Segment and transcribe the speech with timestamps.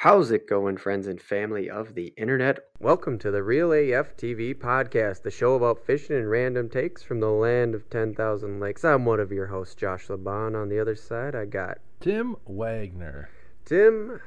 [0.00, 2.58] How's it going, friends and family of the internet?
[2.78, 7.20] Welcome to the Real AF TV podcast, the show about fishing and random takes from
[7.20, 8.84] the land of 10,000 lakes.
[8.84, 10.54] I'm one of your hosts, Josh LaBaw.
[10.54, 13.30] On the other side, I got Tim Wagner.
[13.64, 14.20] Tim.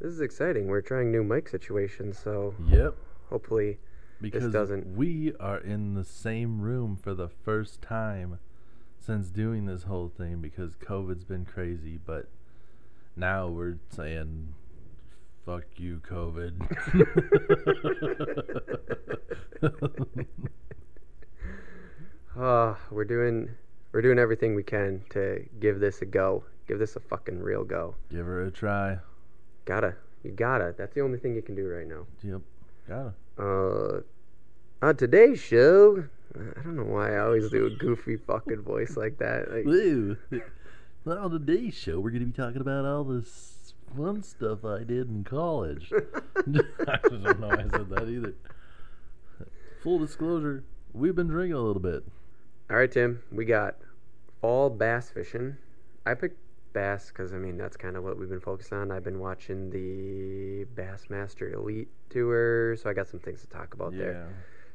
[0.00, 0.68] This is exciting.
[0.68, 2.94] We're trying new mic situations, so Yep.
[3.28, 3.80] hopefully,
[4.20, 8.38] Because doesn't- we are in the same room for the first time
[8.98, 12.28] since doing this whole thing because COVID's been crazy, but
[13.16, 14.54] now we're saying
[15.48, 16.52] fuck you COVID.
[22.38, 23.48] uh, we're doing
[23.92, 26.44] we're doing everything we can to give this a go.
[26.66, 27.94] Give this a fucking real go.
[28.10, 28.98] Give her a try.
[29.64, 30.74] Gotta, you gotta.
[30.76, 32.04] That's the only thing you can do right now.
[32.22, 32.42] Yep.
[32.86, 33.14] Gotta.
[33.38, 34.00] Uh,
[34.86, 36.04] on today's show,
[36.36, 39.50] I don't know why I always do a goofy fucking voice like that.
[39.50, 40.18] Like, Woo.
[41.04, 43.57] Well, on today's show, we're going to be talking about all this
[43.96, 45.92] fun stuff I did in college.
[46.36, 48.34] I just don't know why I said that either.
[49.82, 52.04] Full disclosure, we've been drinking a little bit.
[52.70, 53.76] all right, Tim, we got
[54.40, 55.56] fall bass fishing.
[56.06, 56.38] I picked
[56.72, 58.90] bass because I mean that's kind of what we've been focused on.
[58.90, 63.92] I've been watching the Bassmaster Elite Tour, so I got some things to talk about
[63.96, 64.28] there.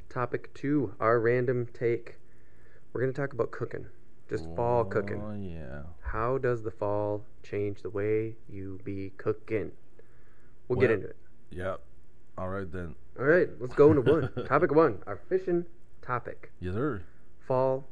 [0.09, 2.17] Topic two, our random take.
[2.91, 3.88] We're gonna talk about cooking,
[4.34, 5.22] just fall cooking.
[5.22, 5.84] Oh, yeah.
[6.02, 9.72] How does the fall change the way you be cooking?
[10.67, 11.17] We'll get into it.
[11.52, 11.81] Yep.
[12.38, 12.95] All right, then.
[13.20, 14.45] All right, let's go into one.
[14.48, 15.66] topic one, our fishing
[16.02, 16.52] topic.
[16.59, 17.03] Yes, sir.
[17.48, 17.86] Fall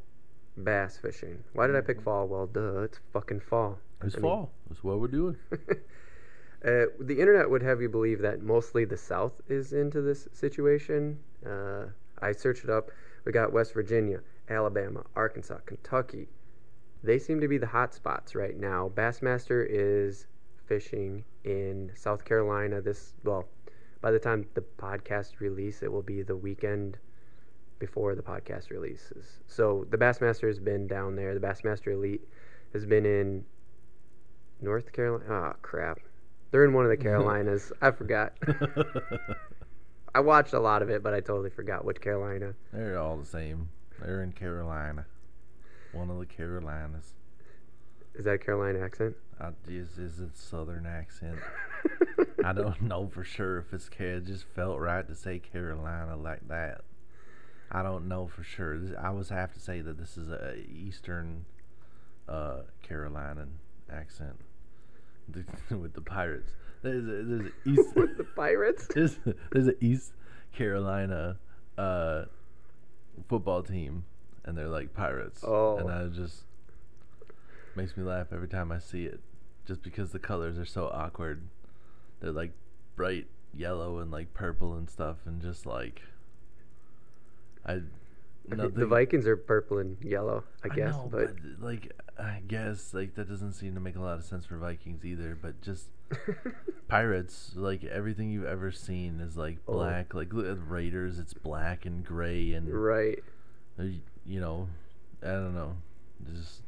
[0.58, 1.44] bass fishing.
[1.54, 2.28] Why did I pick fall?
[2.28, 3.78] Well, duh, it's fucking fall.
[4.04, 4.52] It's I mean- fall.
[4.68, 5.38] That's what we're doing.
[6.64, 11.18] Uh, the internet would have you believe that mostly the South is into this situation.
[11.44, 11.86] Uh,
[12.22, 12.92] I searched it up.
[13.26, 16.28] We got West Virginia, Alabama, Arkansas, Kentucky.
[17.04, 18.92] They seem to be the hot spots right now.
[18.94, 20.28] Bassmaster is
[20.66, 22.82] fishing in South Carolina.
[22.82, 23.48] This well,
[24.02, 26.98] by the time the podcast release, it will be the weekend
[27.80, 29.40] before the podcast releases.
[29.48, 31.34] So the Bassmaster has been down there.
[31.34, 32.28] The Bassmaster Elite
[32.74, 33.44] has been in
[34.62, 35.26] North Carolina.
[35.30, 36.00] Oh crap!
[36.52, 37.72] They're in one of the Carolinas.
[37.82, 38.34] I forgot.
[40.16, 42.54] I watched a lot of it, but I totally forgot which Carolina.
[42.74, 43.70] They're all the same.
[44.02, 45.06] They're in Carolina.
[45.94, 47.14] One of the Carolinas.
[48.16, 49.16] Is that a Carolina accent?
[49.40, 51.38] I just is a southern accent.
[52.46, 54.08] I don't know for sure if it's Car.
[54.08, 56.82] It just felt right to say Carolina like that.
[57.72, 58.78] I don't know for sure.
[58.78, 61.46] This- I was have to say that this is a eastern
[62.28, 63.60] uh, Carolinian
[63.92, 64.40] accent
[65.70, 66.52] with the pirates.
[66.82, 68.88] There's a, there's a east with the Pirates.
[68.94, 69.18] there's
[69.52, 70.14] there's an East
[70.54, 71.38] Carolina
[71.78, 72.24] uh,
[73.28, 74.06] football team,
[74.44, 75.44] and they're like pirates.
[75.46, 75.78] Oh.
[75.78, 76.44] and I just
[77.76, 79.20] makes me laugh every time I see it,
[79.66, 81.44] just because the colors are so awkward.
[82.20, 82.52] They're like
[82.96, 86.02] bright yellow and like purple and stuff, and just like
[87.66, 87.82] I.
[88.48, 93.30] the Vikings are purple and yellow, I guess, know, but, like I guess like that
[93.30, 95.38] doesn't seem to make a lot of sense for Vikings either.
[95.40, 95.88] But just
[96.88, 99.74] pirates, like everything you've ever seen is like Oh.
[99.74, 100.14] black.
[100.14, 103.24] Like look at Raiders, it's black and gray, and right.
[104.26, 104.68] you know,
[105.24, 105.78] I don't know,
[106.34, 106.62] just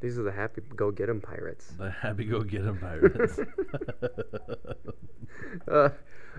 [0.00, 1.72] These are the happy go get 'em pirates.
[1.78, 3.38] the happy go get 'em pirates.
[5.68, 5.90] uh,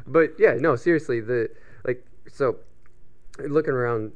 [0.08, 1.50] but yeah, no, seriously, the
[1.86, 2.58] like so
[3.40, 4.12] looking around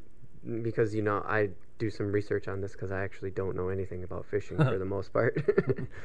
[0.61, 4.03] because you know I do some research on this because I actually don't know anything
[4.03, 5.43] about fishing for the most part.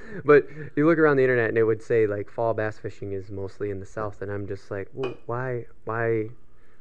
[0.25, 0.47] but
[0.77, 3.71] you look around the internet and it would say like fall bass fishing is mostly
[3.71, 6.31] in the south, and I'm just like, well, why, why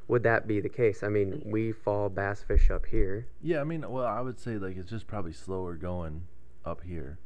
[0.07, 1.03] would that be the case?
[1.03, 3.27] I mean, we fall bass fish up here.
[3.41, 6.27] yeah, I mean, well, I would say like it's just probably slower going
[6.65, 7.19] up here.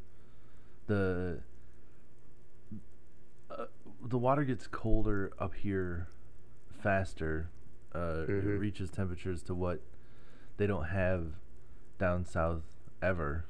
[0.87, 1.41] The
[3.49, 3.65] uh,
[4.03, 6.07] the water gets colder up here
[6.81, 7.49] faster.
[7.93, 8.45] Uh, Mhm.
[8.55, 9.81] It reaches temperatures to what
[10.57, 11.33] they don't have
[12.01, 12.63] down south
[13.01, 13.45] ever.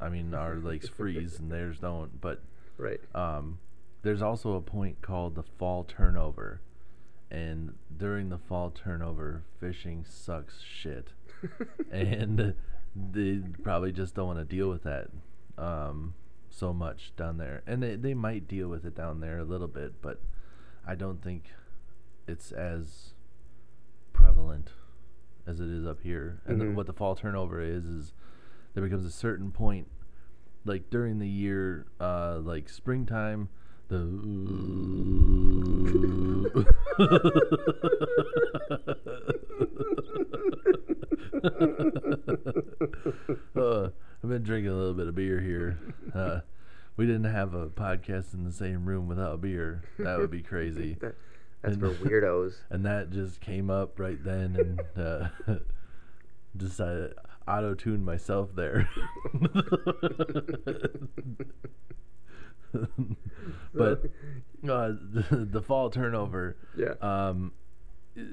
[0.00, 2.20] I mean, our lakes freeze and theirs don't.
[2.20, 2.40] But
[2.78, 3.00] Right.
[3.14, 3.58] um,
[4.02, 6.60] there's also a point called the fall turnover,
[7.30, 11.08] and during the fall turnover, fishing sucks shit,
[11.90, 12.54] and
[12.94, 15.08] they probably just don't want to deal with that
[15.58, 16.14] um,
[16.50, 17.62] so much down there.
[17.66, 20.20] And they they might deal with it down there a little bit, but
[20.86, 21.44] I don't think
[22.28, 23.14] it's as
[24.12, 24.70] prevalent
[25.46, 26.40] as it is up here.
[26.46, 26.74] And then Mhm.
[26.74, 28.12] what the fall turnover is is
[28.74, 29.86] there becomes a certain point
[30.64, 33.48] like during the year uh like springtime
[33.88, 33.96] the
[43.56, 43.88] uh,
[44.22, 45.78] I've been drinking a little bit of beer here
[46.14, 46.40] uh,
[46.96, 50.96] we didn't have a podcast in the same room without beer, that would be crazy.
[51.62, 52.54] That- That's And- for weirdos.
[52.70, 55.28] and that just came up right then, and uh,
[56.56, 57.14] decided
[57.48, 58.88] auto tuned myself there.
[63.74, 64.04] but
[64.68, 66.56] uh, the, the fall turnover.
[66.76, 66.94] Yeah.
[67.00, 67.52] Um,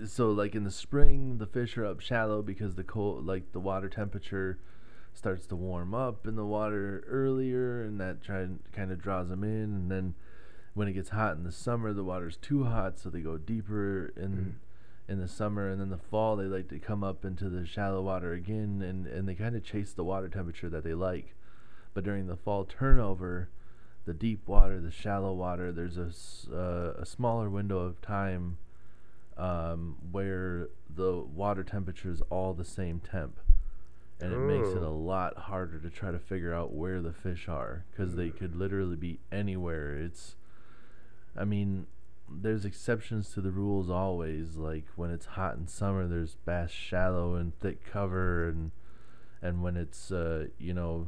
[0.05, 3.59] so like in the spring, the fish are up shallow because the cold, like the
[3.59, 4.59] water temperature,
[5.13, 9.43] starts to warm up in the water earlier, and that try kind of draws them
[9.43, 9.63] in.
[9.75, 10.15] And then
[10.73, 14.11] when it gets hot in the summer, the water's too hot, so they go deeper
[14.17, 14.55] in
[15.07, 15.69] in the summer.
[15.69, 19.05] And then the fall, they like to come up into the shallow water again, and
[19.07, 21.35] and they kind of chase the water temperature that they like.
[21.93, 23.49] But during the fall turnover,
[24.05, 26.09] the deep water, the shallow water, there's a,
[26.51, 28.57] uh, a smaller window of time
[29.37, 33.39] um, where the water temperature is all the same temp.
[34.19, 34.87] And it makes it Oh.
[34.87, 38.55] a lot harder to try to figure out where the fish are because they could
[38.55, 39.95] literally be anywhere.
[39.95, 40.35] It's,
[41.37, 41.87] I mean,
[42.29, 44.55] there's exceptions to the rules always.
[44.57, 48.71] Like when it's hot in summer, there's bass shallow and thick cover, and
[49.41, 51.07] and when it's uh, you know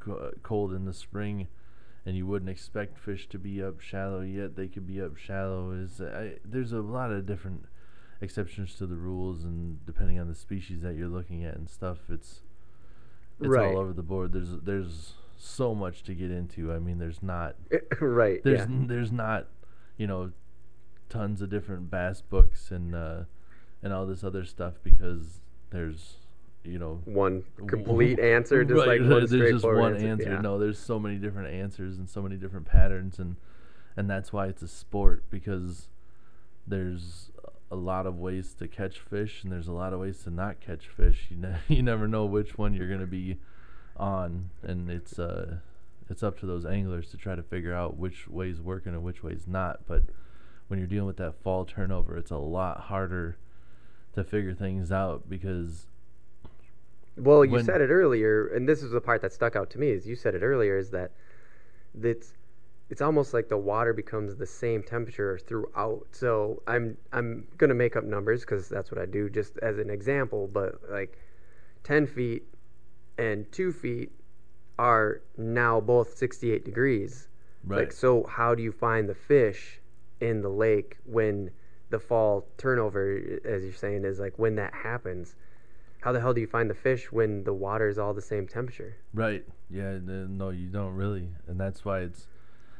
[0.00, 1.48] co- cold in the spring,
[2.06, 5.72] and you wouldn't expect fish to be up shallow yet they could be up shallow.
[5.72, 7.66] Is I, there's a lot of different
[8.20, 11.98] exceptions to the rules, and depending on the species that you're looking at and stuff,
[12.08, 12.40] it's
[13.40, 13.74] it's Right.
[13.74, 14.32] all over the board.
[14.32, 16.72] There's there's so much to get into.
[16.72, 17.54] I mean, there's not
[18.00, 18.42] right.
[18.44, 18.64] there's yeah.
[18.64, 19.46] n- there's not
[19.96, 20.32] you know
[21.08, 23.22] tons of different bass books and uh
[23.82, 25.40] and all this other stuff because
[25.70, 26.16] there's
[26.64, 30.06] you know one complete answer, just Right, like one there's just one answer.
[30.08, 30.32] answer.
[30.32, 30.40] Yeah.
[30.40, 33.36] No, there's so many different answers and so many different patterns, and
[33.96, 35.88] and that's why it's a sport because
[36.66, 37.30] there's
[37.70, 40.60] a lot of ways to catch fish and there's a lot of ways to not
[40.60, 41.26] catch fish.
[41.30, 43.38] You ne- you never know which one you're gonna be
[43.98, 45.56] on, and it's uh
[46.10, 49.22] it's up to those anglers to try to figure out which way's working and which
[49.22, 49.80] way's not.
[49.86, 50.04] But
[50.68, 53.38] when you're dealing with that fall turnover, it's a lot harder
[54.14, 55.86] to figure things out because
[57.16, 59.90] Well, you said it earlier, and this is the part that stuck out to me.
[59.90, 61.12] Is you said it earlier is that
[62.02, 62.34] it's
[62.90, 66.06] it's almost like the water becomes the same temperature throughout.
[66.12, 69.90] So I'm I'm gonna make up numbers because that's what I do, just as an
[69.90, 70.48] example.
[70.48, 71.18] But like
[71.84, 72.44] ten feet
[73.18, 74.12] and two feet
[74.78, 77.28] are now both 68 degrees.
[77.64, 77.78] right.
[77.80, 79.80] Like, so how do you find the fish
[80.20, 81.50] in the lake when
[81.90, 85.34] the fall turnover, as you're saying, is like when that happens?
[86.00, 88.46] How the hell do you find the fish when the water is all the same
[88.46, 88.96] temperature?
[89.12, 89.44] Right.
[89.68, 89.98] Yeah.
[90.02, 92.28] No, you don't really, and that's why it's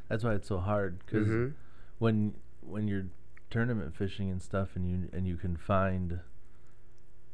[0.08, 1.52] that's why it's so hard because Mhm.
[1.98, 3.06] when when you're
[3.50, 6.20] tournament fishing and stuff, and you and you can find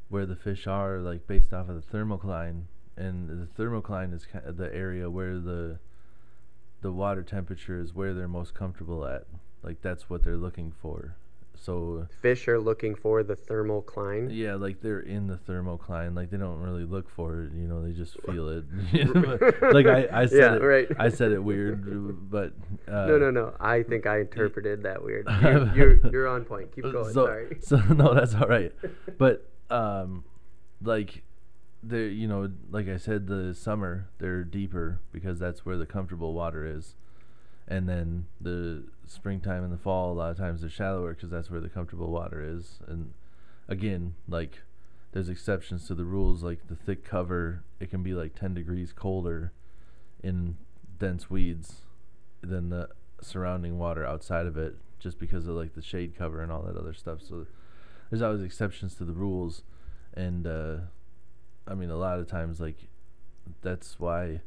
[0.08, 2.62] where the fish are, like based off of the thermocline,
[2.96, 4.26] and the thermocline is
[4.56, 5.78] the area where the
[6.80, 9.24] the water temperature is where they're most comfortable at.
[9.62, 11.16] Like that's what they're looking for.
[11.56, 14.28] So Fish are looking for the thermocline.
[14.30, 16.14] yeah, like they're in the thermocline.
[16.14, 17.52] Like they don't really look for it.
[17.54, 18.64] You know, they just feel it.
[19.72, 20.62] like I, I said Yeah, it.
[20.62, 20.88] right.
[20.98, 22.52] I said it weird, but
[22.88, 23.54] uh, no, no, no.
[23.60, 25.26] I think I interpreted that weird.
[25.42, 26.74] You're, you're, you're on point.
[26.74, 27.12] Keep going.
[27.14, 27.56] So, Sorry.
[27.60, 28.72] so no, that's all right.
[29.16, 30.24] But um,
[30.82, 31.22] like
[31.88, 36.32] the you know, like I said, the summer they're deeper because that's where the comfortable
[36.34, 36.94] water is,
[37.68, 41.50] and then the springtime and the fall a lot of times they're shallower because that's
[41.50, 42.78] where the comfortable water is.
[42.86, 43.12] And
[43.68, 44.62] again, like
[45.12, 46.42] there's exceptions to the rules.
[46.42, 49.52] Like the thick cover, it can be like 10 degrees colder
[50.22, 50.56] in
[50.98, 51.82] dense weeds
[52.40, 52.88] than the
[53.20, 56.76] surrounding water outside of it, just because of like the shade cover and all that
[56.76, 57.20] other stuff.
[57.22, 57.46] So
[58.10, 59.62] there's always exceptions to the rules,
[60.14, 60.76] and uh,
[61.66, 62.76] I mean a lot of times like
[63.62, 64.40] that's why.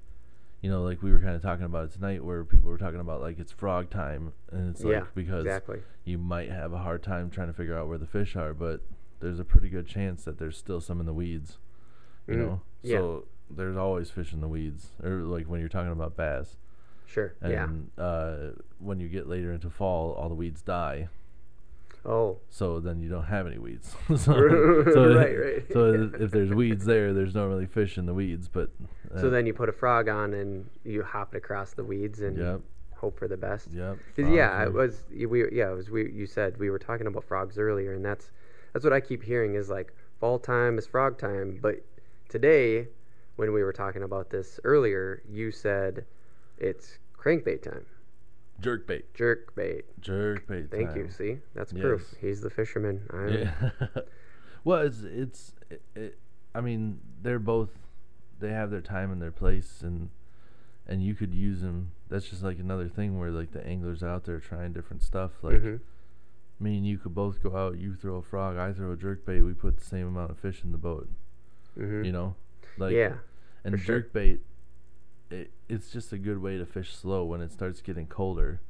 [0.62, 3.00] You know, like we were kind of talking about it tonight, where people were talking
[3.00, 5.82] about like it's frog time, and it's like because exactly.
[6.04, 8.82] you might have a hard time trying to figure out where the fish are, but
[9.20, 11.60] there's a pretty good chance that there's still some in the weeds.
[12.26, 12.98] You Mm, know, yeah.
[12.98, 16.58] so there's always fish in the weeds, or like when you're talking about bass.
[17.06, 17.36] Sure.
[17.40, 18.04] And yeah.
[18.04, 21.08] uh, when you get later into fall, all the weeds die,
[22.06, 22.38] Oh.
[22.50, 23.94] so then you don't have any weeds.
[24.08, 25.64] so, so Right, right.
[25.74, 28.70] So if there's weeds there, there's not really fish in the weeds, but
[29.14, 32.22] uh, So then you put a frog on and you hop it across the weeds
[32.22, 32.62] and yep,
[32.96, 33.72] hope for the best.
[33.74, 33.98] yep.
[34.16, 37.24] 'Cause, yeah, it was we yeah it was we you said we were talking about
[37.26, 38.32] frogs earlier, and that's
[38.74, 41.82] that's what I keep hearing is like fall time is frog time, but
[42.30, 42.88] today
[43.36, 46.06] when we were talking about this earlier, you said
[46.58, 47.86] it's crankbait time,
[48.62, 49.86] jerk bait, jerk bait.
[50.02, 50.70] jerk bait.
[50.72, 51.10] Thank you.
[51.10, 52.16] See, that's proof.
[52.20, 53.02] He's the fisherman.
[53.12, 53.70] I'm, Yeah.
[54.64, 55.54] well, it's it's.
[55.70, 56.20] It, it,
[56.56, 57.70] I mean, they're both.
[58.40, 60.10] They have their time and their place, and
[60.88, 61.92] and you could use them.
[62.10, 65.32] That's just like another thing where like the anglers out there trying different stuff.
[65.42, 65.80] Like Mhm.
[66.60, 67.78] me and you could both go out.
[67.78, 69.42] You throw a frog, I throw a jerk bait.
[69.42, 71.10] We put the same amount of fish in the boat.
[71.78, 72.06] Mhm.
[72.06, 72.36] You know,
[72.78, 73.16] like yeah.
[73.64, 74.06] and for sure.
[75.30, 78.62] It, it's just a good way to fish slow when it starts getting colder,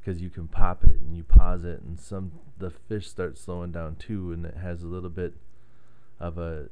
[0.00, 3.72] because you can pop it and you pause it, and some the fish start slowing
[3.72, 5.34] down too, and it has a little bit
[6.20, 6.68] of a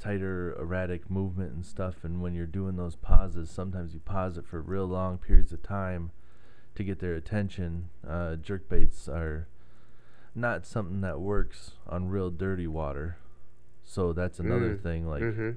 [0.00, 2.04] tighter erratic movement and stuff.
[2.04, 5.62] And when you're doing those pauses, sometimes you pause it for real long periods of
[5.62, 6.10] time
[6.74, 7.88] to get their attention.
[8.06, 9.46] Uh, jerk baits are
[10.34, 13.16] not something that works on real dirty water.
[13.84, 14.82] So that's another Mm.
[14.82, 15.06] thing.
[15.08, 15.56] Like Mhm.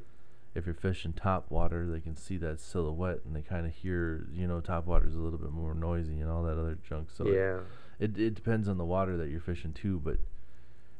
[0.58, 4.28] If you're fishing top water, they can see that silhouette and they kind of hear,
[4.34, 7.10] you know, top water's a little bit more noisy and all that other junk.
[7.16, 7.60] So yeah.
[8.00, 10.02] it it depends on the water that you're fishing too.
[10.04, 10.18] But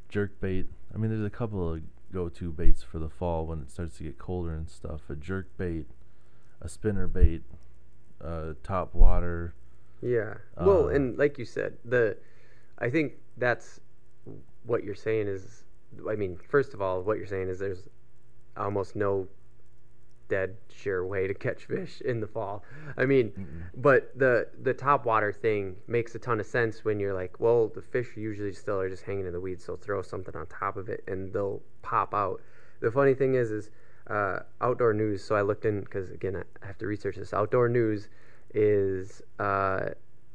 [0.10, 1.82] jerk bait, I mean, there's a couple of
[2.14, 5.10] go-to baits for the fall when it starts to get colder and stuff.
[5.10, 5.88] A jerk bait,
[6.62, 7.42] a spinner bait,
[8.24, 9.56] uh, top water.
[10.02, 10.36] Yeah.
[10.56, 12.16] Well, Uh, and like you said, the
[12.78, 13.80] I think that's
[14.64, 15.64] what you're saying is
[16.08, 17.88] I mean, first of all, what you're saying is there's
[18.56, 19.28] almost no
[20.28, 22.64] dead sure way to catch fish in the fall.
[22.98, 23.64] I mean, Mm-mm.
[23.76, 27.68] but the the top water thing makes a ton of sense when you're like, well,
[27.68, 30.78] the fish usually still are just hanging in the weeds, so throw something on top
[30.78, 32.42] of it and they'll pop out.
[32.80, 33.72] The funny thing is, is
[34.10, 35.24] uh, outdoor news.
[35.24, 37.34] So I looked in because again, I have to research this.
[37.34, 38.10] Outdoor news
[38.54, 39.90] is uh,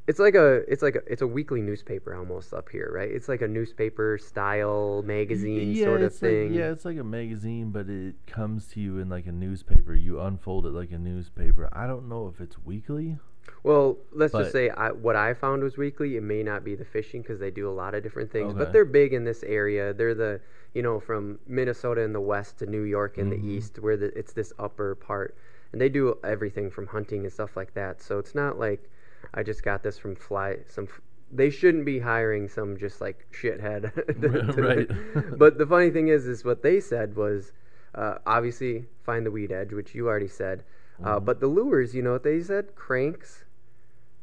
[0.08, 3.10] it's like a it's like a, it's a weekly newspaper almost up here, right?
[3.10, 6.54] It's like a newspaper style magazine yeah, sort of it's like- thing.
[6.54, 9.94] yeah, it's like a magazine, but it comes to you in like a newspaper.
[9.94, 11.68] You unfold it like a newspaper.
[11.72, 13.18] I don't know if it's weekly.
[13.64, 16.16] Well, let's But- just say I, what I found was weekly.
[16.16, 18.72] It may not be the fishing because they do a lot of different things, but
[18.72, 19.92] they're big in this area.
[19.94, 20.40] They're the
[20.74, 23.30] you know from Minnesota in the west to New York in Mhm.
[23.30, 25.36] the east, where the, it's this upper part,
[25.70, 28.00] and they do everything from hunting and stuff like that.
[28.02, 28.88] So it's not like
[29.34, 30.88] I just got this from fly some.
[31.34, 33.94] They shouldn't be hiring some just like shithead.
[34.54, 35.38] to- Right.
[35.38, 37.52] but the funny thing is, is what they said was
[37.94, 40.64] uh, obviously find the weed edge, which you already said.
[41.02, 41.24] Uh, Mhm.
[41.24, 42.74] but the lures, you know what they said?
[42.74, 43.44] Cranks.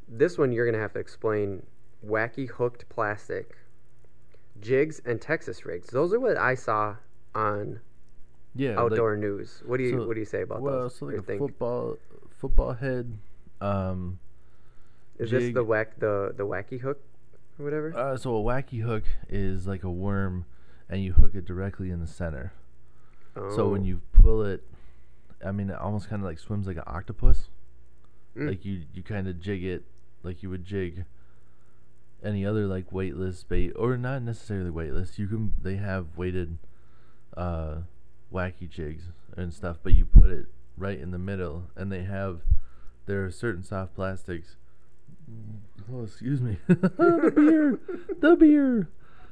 [0.08, 1.66] This one you're gonna have to explain.
[2.06, 3.58] Wacky hooked plastic,
[4.62, 5.90] jigs, and Texas rigs.
[5.90, 6.96] Those are what I saw
[7.36, 7.80] on
[8.56, 9.62] Yeah, like- outdoor news.
[9.66, 10.96] What do you so- What do you say about well, those?
[10.96, 11.40] so Or like a think?
[11.40, 11.98] football
[12.30, 13.18] football head.
[13.62, 14.20] Um,
[15.20, 17.02] Is this the whack the the wacky hook
[17.60, 17.96] or whatever?
[17.96, 20.46] Uh, so a wacky hook is like a worm,
[20.90, 22.54] and you hook it directly in the center.
[23.56, 23.86] So when Oh.
[23.86, 24.64] you pull it,
[25.46, 27.50] I mean, it almost kind of like swims like an octopus.
[28.36, 28.50] Mm.
[28.50, 29.84] Like you, you kind of jig it
[30.24, 31.06] like you would jig
[32.24, 35.18] any other like weightless bait, or not necessarily weightless.
[35.18, 36.58] You can they have weighted,
[37.38, 37.78] uh,
[38.34, 39.06] wacky jigs
[39.38, 40.48] and stuff, but you put it
[40.78, 42.42] right in the middle, and they have
[43.06, 44.56] there are certain soft plastics.
[45.92, 47.80] Oh, excuse me, the beer,
[48.20, 48.90] the beer.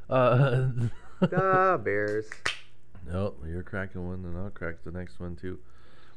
[0.09, 0.69] Uh,
[1.35, 2.27] ah, bears.
[3.13, 5.59] Oh, you're cracking one, and I'll crack the next one too.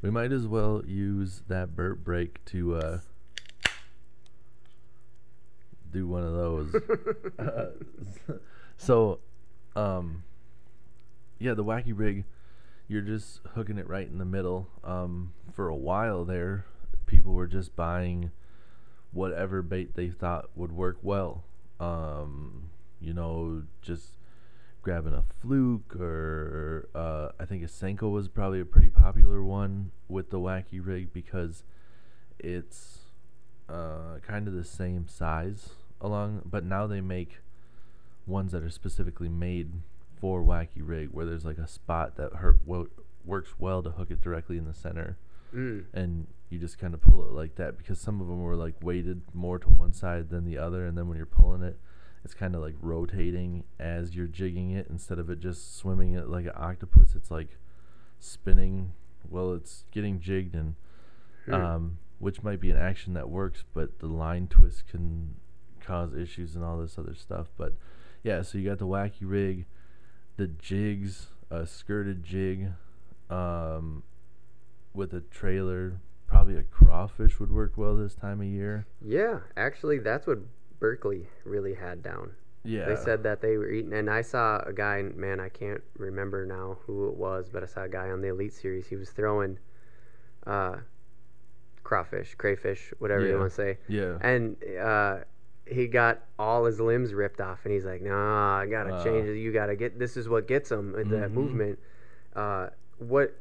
[0.02, 2.98] We might as well use that burp break to uh,
[5.92, 6.74] do one of those.
[7.38, 7.70] Uh,
[8.76, 9.18] so,
[9.74, 10.24] um,
[11.38, 12.24] yeah, the wacky rig,
[12.86, 14.68] you're just hooking it right in the middle.
[14.84, 16.66] Um, for a while there,
[17.06, 18.30] people were just buying
[19.12, 21.44] whatever bait they thought would work well.
[21.78, 24.16] Um, you know, just
[24.82, 29.90] grabbing a fluke or uh, I think a Senko was probably a pretty popular one
[30.08, 31.64] with the wacky rig because
[32.38, 33.00] it's
[33.68, 37.38] uh, kind of the same size along, but now they make
[38.26, 39.72] ones that are specifically made
[40.20, 42.88] for wacky rig where there's like a spot that hurt wo-
[43.24, 45.16] works well to hook it directly in the center
[45.54, 45.86] Mm.
[45.92, 48.74] and you just kind of pull it like that because some of them were like
[48.82, 51.78] weighted more to one side than the other and then when you're pulling it
[52.24, 56.28] it's kind of like rotating as you're jigging it instead of it just swimming it
[56.28, 57.14] like an octopus.
[57.14, 57.56] It's like
[58.18, 58.92] spinning.
[59.28, 60.74] Well it's getting jigged and
[61.50, 65.36] um, which might be an action that works but the line twist can
[65.80, 67.48] cause issues and all this other stuff.
[67.56, 67.74] But
[68.22, 69.66] yeah so you got the wacky rig
[70.36, 72.68] the jigs a skirted jig
[73.30, 74.02] um,
[74.94, 79.98] with a trailer probably a crawfish would work well this time of year Yeah, actually,
[79.98, 80.38] that's what
[80.78, 82.32] Berkley really had down.
[82.64, 85.02] yeah They said that they were eating, and I saw a guy.
[85.02, 88.28] Man, I can't remember now who it was, but I saw a guy on the
[88.28, 88.86] Elite Series.
[88.86, 89.58] He was throwing
[90.46, 90.76] uh,
[91.82, 95.18] crawfish, crayfish, whatever you want to say, yeah and uh,
[95.66, 99.04] he got all his limbs ripped off, and he's like, "Nah, I gotta Uh.
[99.04, 99.36] change it.
[99.38, 99.98] You gotta get.
[99.98, 101.78] This is what gets him in that movement.
[102.34, 102.68] Uh,
[102.98, 103.34] what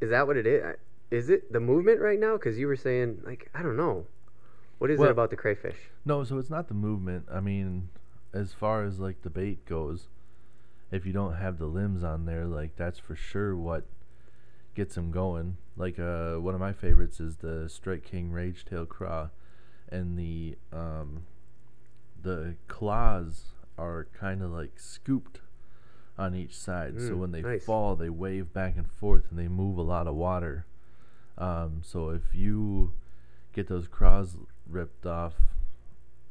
[0.00, 0.26] is that?
[0.26, 0.76] What it is?
[1.10, 2.34] Is it the movement right now?
[2.34, 4.06] Because you were saying like I don't know.
[4.78, 5.76] What is Well- it about the crayfish?
[6.04, 7.26] No, so it's not the movement.
[7.30, 7.88] I mean,
[8.32, 10.08] as far as like the bait goes,
[10.90, 13.84] if you don't have the limbs on there, like that's for sure what
[14.74, 15.56] gets them going.
[15.76, 19.28] Like uh, one of my favorites is the Strike King Rage Tail Craw,
[19.90, 21.24] and the um,
[22.22, 25.40] the claws are kind of like scooped
[26.18, 27.00] on each side.
[27.00, 27.64] so Mm, when they nice.
[27.64, 30.66] fall, they wave back and forth and they move a lot of water.
[31.40, 32.92] Um, so if you
[33.52, 34.36] get those craws
[34.68, 35.34] ripped off,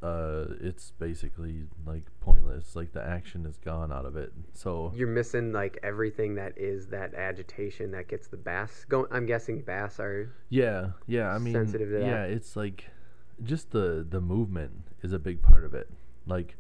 [0.02, 2.76] uh, it's basically like pointless.
[2.76, 4.32] Like the action is gone out of it.
[4.54, 9.08] So You're missing like everything that is that agitation that gets the bass going.
[9.12, 11.30] I'm guessing bass are yeah, yeah.
[11.30, 12.06] I mean, sensitive to that.
[12.06, 12.86] yeah, it's like
[13.44, 15.90] just the the movement is a big part of it.
[16.26, 16.56] Like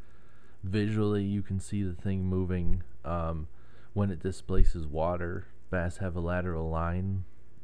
[0.63, 2.83] visually, you can see the thing moving.
[3.05, 3.47] Um,
[3.93, 7.23] when it displaces water, bass have a lateral line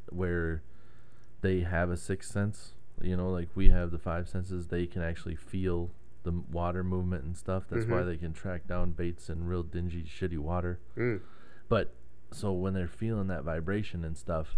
[0.10, 0.64] where
[1.46, 2.74] they have a sixth sense.
[3.02, 4.68] You know, like we have the five senses.
[4.68, 5.92] They can actually feel
[6.24, 7.64] the water movement and stuff.
[7.70, 8.06] That's why Mhm.
[8.08, 10.80] they can track down baits in real dingy, shitty water.
[10.98, 11.22] mm,
[11.70, 11.94] But
[12.32, 14.58] so when they're feeling that vibration and stuff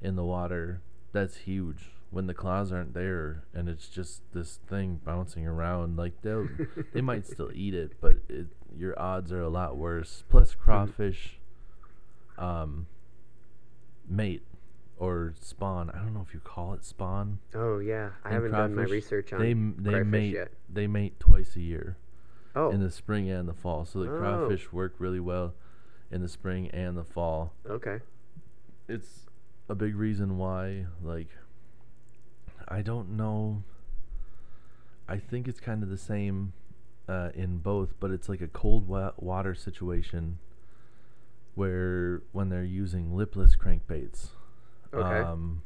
[0.00, 0.80] in the water,
[1.12, 1.90] that's huge.
[2.10, 6.48] When the claws aren't there and it's just this thing bouncing around, like they'll
[6.92, 10.22] they might still eat it, but it, your odds are a lot worse.
[10.28, 11.40] Plus crawfish,
[12.38, 12.86] um,
[14.08, 14.42] mate
[15.02, 15.90] or spawn.
[15.90, 17.38] I don't know if you call it spawn.
[17.56, 18.10] oh yeah.
[18.24, 20.52] I And haven't done my research on They they crayfish mate yet.
[20.72, 21.96] they mate twice a year
[22.54, 23.84] Oh, in the spring and the fall.
[23.84, 24.18] So the Oh.
[24.18, 25.54] crawfish work really well
[26.10, 27.98] in the spring and the fall okay.
[28.86, 29.26] it's
[29.68, 31.28] a big reason why like
[32.68, 33.62] I don't know
[35.08, 36.52] I think it's kind of the same
[37.08, 40.38] uh, in both but it's like a cold wa- water situation
[41.54, 44.28] where when they're using lipless crankbaits
[44.94, 45.20] Okay.
[45.20, 45.62] um,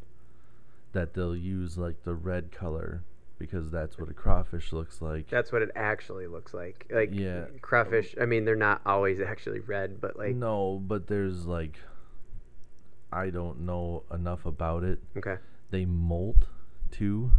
[0.92, 3.02] that they'll use like the red color
[3.38, 6.86] because that's what a crawfish looks like That's what it actually looks like.
[6.90, 7.44] Like Yeah.
[7.60, 8.14] crawfish.
[8.20, 11.78] I mean, they're not always actually red, but like no but there's like
[13.12, 15.36] I don't know enough about it okay.
[15.70, 16.46] they molt
[16.90, 17.30] too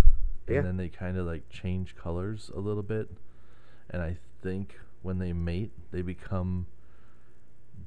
[0.48, 0.62] and Yeah.
[0.62, 3.10] then they kind of like change colors a little bit
[3.90, 6.68] and i think when they mate they become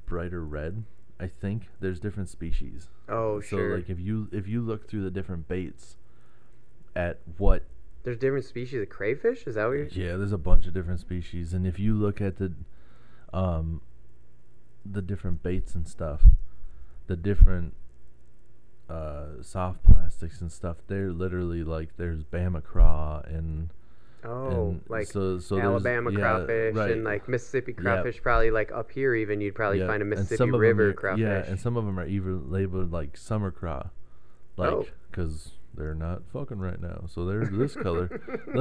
[0.07, 0.85] brighter red
[1.21, 3.71] i think there's different species Oh so sure.
[3.71, 5.97] So like if you if you look through the different baits
[6.97, 7.63] at what
[8.05, 9.47] There's different species of crayfish.
[9.47, 9.87] Is that what you're?
[9.89, 12.53] yeah there's a bunch of different species and if you look at the
[13.33, 13.81] um
[14.85, 16.23] the different baits and stuff
[17.07, 17.75] the different
[18.89, 23.71] uh soft plastics and stuff they're literally like there's bama craw and
[24.25, 26.91] Oh, and like so, so Alabama yeah, crawfish right.
[26.91, 27.83] and like Mississippi Yep.
[27.83, 28.23] crawfish.
[28.23, 31.23] Probably like up here, even you'd probably Yeah, find a Mississippi River are- crawfish.
[31.23, 33.89] Yeah, and some of them are even labeled like summer craw,
[34.57, 34.87] like Oh.
[35.11, 38.07] because they're not fucking right now, so they're this color.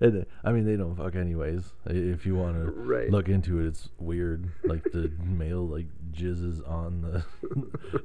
[0.00, 1.72] and, I mean, they don't fuck anyways.
[1.86, 3.10] If you want to Right.
[3.10, 4.50] look into it, it's weird.
[4.64, 7.24] Like the male like jizzes on the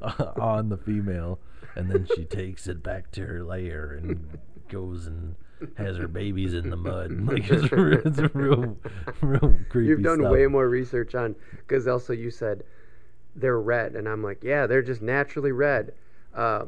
[0.42, 1.40] on the female,
[1.76, 4.38] and then she takes it back to her lair and
[4.70, 5.36] goes and
[5.78, 7.12] has her babies in the mud.
[7.34, 8.78] Like it's, it's a real,
[9.22, 9.90] real creepy.
[9.90, 10.32] You've done stuff.
[10.32, 12.64] way more research on because also you said
[13.36, 15.94] they're red, and I'm like, yeah, they're just naturally red.
[16.34, 16.66] Uh,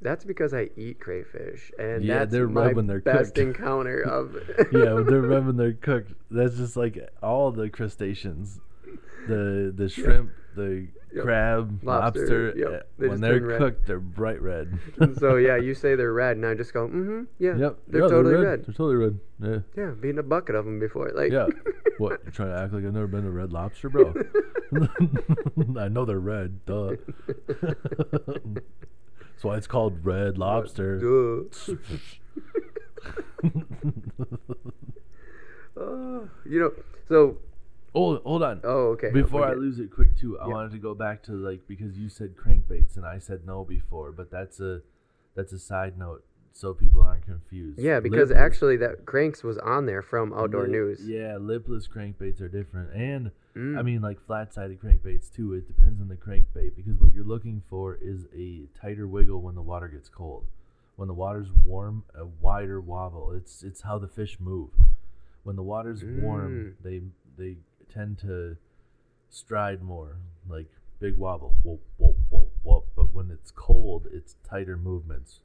[0.00, 3.38] that's because I eat crayfish, and Yeah, that's they're my when they're best cooked.
[3.38, 4.34] encounter of.
[4.72, 6.12] yeah, they're red when they're cooked.
[6.30, 8.60] That's just like all the crustaceans,
[9.28, 11.24] the the shrimp, the Yep.
[11.24, 12.52] crab, Lobster, lobster.
[12.54, 12.68] yep.
[12.68, 14.78] uh, They when they're cooked, they're bright red.
[15.18, 18.08] So yeah, you say they're red, and I just go, mm-hmm, yeah, yep, they're yeah,
[18.08, 18.44] totally red.
[18.44, 18.66] red.
[18.66, 19.18] They're totally red.
[19.40, 21.32] Yeah, Yeah, beaten a bucket of them before, like.
[21.32, 21.46] yeah.
[21.98, 22.20] what?
[22.24, 24.12] you're trying to act like I've never been to Red Lobster, bro?
[25.80, 26.66] I know they're red.
[26.66, 26.96] Duh.
[27.46, 30.98] That's why it's called Red Lobster.
[30.98, 31.74] Duh.
[35.76, 36.72] Oh, you know,
[37.08, 37.38] so
[37.98, 38.60] Oh, hold on.
[38.64, 39.10] oh okay.
[39.10, 40.54] Before I lose it quick too, I Yeah.
[40.54, 44.12] wanted to go back to like because you said crankbaits and I said no before,
[44.12, 44.82] but that's a
[45.34, 47.78] that's a side note so people aren't confused.
[47.78, 51.08] Yeah, because Lipless- actually that Cranks was on there from Outdoor lip- News.
[51.08, 53.78] Yeah, lipless crankbaits are different, and Mm.
[53.78, 55.54] I mean like flat-sided crankbaits too.
[55.54, 59.54] It depends on the crankbait because what you're looking for is a tighter wiggle when
[59.56, 60.46] the water gets cold.
[60.96, 63.32] When the water's warm, a wider wobble.
[63.32, 64.70] It's it's how the fish move.
[65.44, 66.82] When the water's warm, Mm.
[66.82, 67.02] they
[67.36, 67.56] they
[67.88, 68.56] tend to
[69.30, 70.16] stride more,
[70.48, 70.70] like
[71.00, 72.84] big wobble, whoop whoop whoop whoop.
[72.96, 75.40] But when it's cold, it's tighter movements,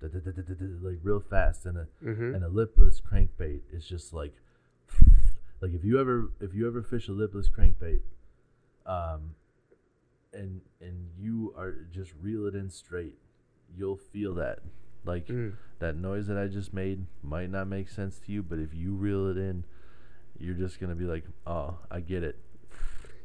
[0.00, 1.66] like real fast.
[1.66, 2.34] And a Mhm.
[2.34, 4.34] and a lipless crankbait is just like
[5.60, 8.00] like if you ever if you ever fish a lipless crankbait
[8.84, 9.34] um
[10.32, 13.18] and and you are just reel it in straight,
[13.76, 14.60] you'll feel that.
[15.04, 15.54] Like Mm.
[15.78, 18.94] that noise that I just made might not make sense to you, but if you
[18.94, 19.64] reel it in,
[20.38, 22.36] you're just gonna be like, "Oh, I get it."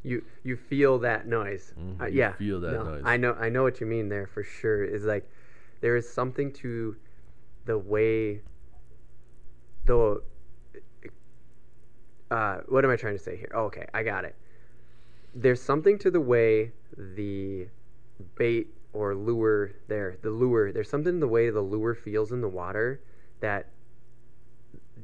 [0.04, 1.74] You you feel that noise.
[2.00, 2.34] Uh, you yeah.
[2.34, 3.04] feel that no, noise.
[3.06, 4.84] I know I know what you mean there for sure.
[4.84, 5.30] Is like
[5.82, 6.96] there is something to
[7.66, 8.42] the way
[9.86, 10.22] the
[12.32, 13.52] uh, what am I trying to say here?
[13.54, 14.36] Oh, okay, I got it.
[15.36, 17.68] There's something to the way the
[18.36, 20.72] bait or lure there, the lure.
[20.72, 23.02] There's something in the way the lure feels in the water
[23.42, 23.71] that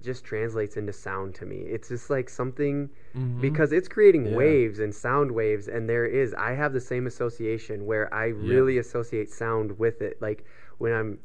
[0.03, 1.57] just translates into sound to me.
[1.57, 3.41] It's just like something Mhm.
[3.41, 4.35] because it's creating Yeah.
[4.37, 8.77] waves and sound waves and there is i have the same association where i really
[8.77, 10.43] associate sound with it like
[10.77, 11.19] when i'm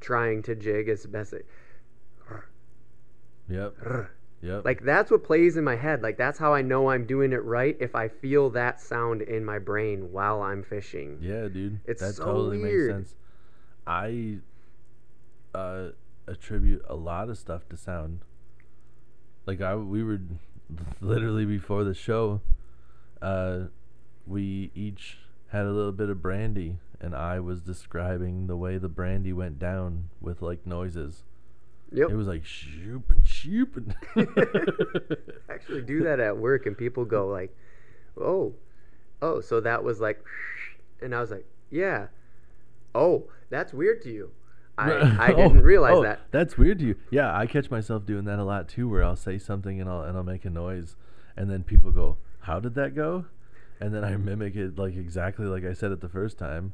[0.00, 1.46] trying to jig as best it,
[3.48, 3.74] Yep.
[4.42, 4.64] Yep.
[4.64, 7.44] like that's what plays in my head like that's how i know i'm doing it
[7.44, 11.78] right if i feel that sound in my brain while i'm fishing Yeah, dude.
[11.84, 12.96] It's that so totally weird.
[12.96, 13.16] makes sense.
[13.86, 14.38] I
[15.54, 15.90] uh,
[16.26, 18.20] attribute a lot of stuff to sound.
[19.46, 20.20] Like I, we were
[21.00, 22.40] literally before the show.
[23.20, 23.64] Uh,
[24.26, 28.88] we each had a little bit of brandy, and I was describing the way the
[28.88, 31.24] brandy went down with like noises.
[31.92, 33.94] yep It was like shooping, shooping.
[35.48, 37.54] actually do that at work and people go like
[38.20, 38.54] oh
[39.20, 40.22] oh so that was like
[41.02, 42.06] and i was like yeah
[42.94, 44.30] oh that's weird to you
[44.78, 46.96] i, I Oh, didn't realize oh, that That's weird to you.
[47.10, 50.02] Yeah, I catch myself doing that a lot too, where I'll say something and I'll
[50.02, 50.96] and I'll make a noise,
[51.36, 53.26] and then people go, "How did that go?"
[53.80, 56.72] And then I mimic it like exactly like I said it the first time.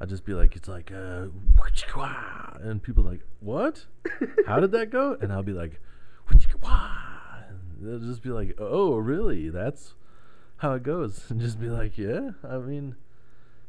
[0.00, 1.26] I'll just be like, "It's like uh,"
[2.60, 3.86] and people are like, "What?
[4.46, 5.80] How did that go?" And I'll be like,
[6.30, 6.40] and
[7.80, 9.48] they'll just be like, "Oh, really?
[9.48, 9.94] That's
[10.58, 12.96] how it goes." And just be like, "Yeah, I mean."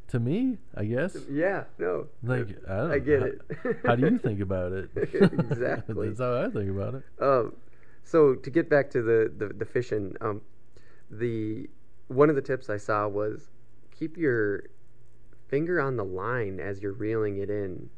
[0.10, 1.18] To me, I guess.
[1.30, 2.92] yeah no Like I don't.
[2.92, 3.42] I get how, it.
[3.86, 4.90] How do you think about it?
[5.14, 6.08] Exactly.
[6.10, 7.04] That's how I think about it.
[7.22, 7.54] um
[8.04, 10.42] so to get back to the the, the fishing um
[11.12, 11.70] the
[12.08, 13.50] one of the tips i saw was
[13.92, 14.64] keep your
[15.50, 17.90] finger on the line as you're reeling it in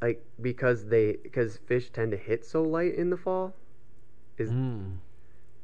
[0.00, 3.54] like because they because fish tend to hit so light in the fall
[4.38, 4.96] is Mm.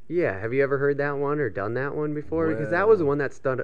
[0.08, 2.48] Yeah, have you ever heard that one or done that one before?
[2.48, 3.58] Because that was the one that stuck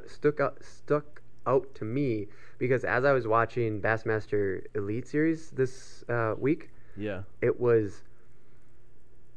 [0.60, 2.28] stuck out to me
[2.58, 7.22] because as I was watching Bassmaster Elite Series this uh, week, Yeah.
[7.40, 8.02] it was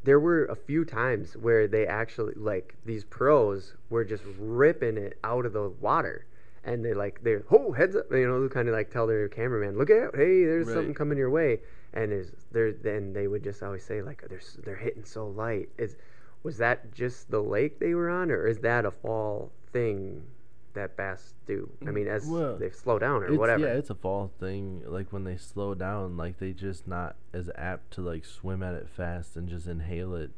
[0.04, 5.18] there were a few times where they actually like these pros were just ripping it
[5.24, 6.26] out of the water
[6.64, 9.78] and they like they're oh heads up you know kind of like tell their cameraman
[9.78, 10.74] look out hey there's Right.
[10.76, 11.60] something coming your way
[11.94, 15.70] and is there then they would just always say like they're they're hitting so light
[15.78, 15.96] is
[16.44, 20.22] was that just the lake they were on or is that a fall thing
[20.76, 23.90] that bass do i mean as Well, they slow down or It's, whatever Yeah, it's
[23.90, 24.84] a fall thing.
[24.86, 28.76] Like when they slow down, like they just not as apt to like swim at
[28.76, 30.32] it fast and just inhale it.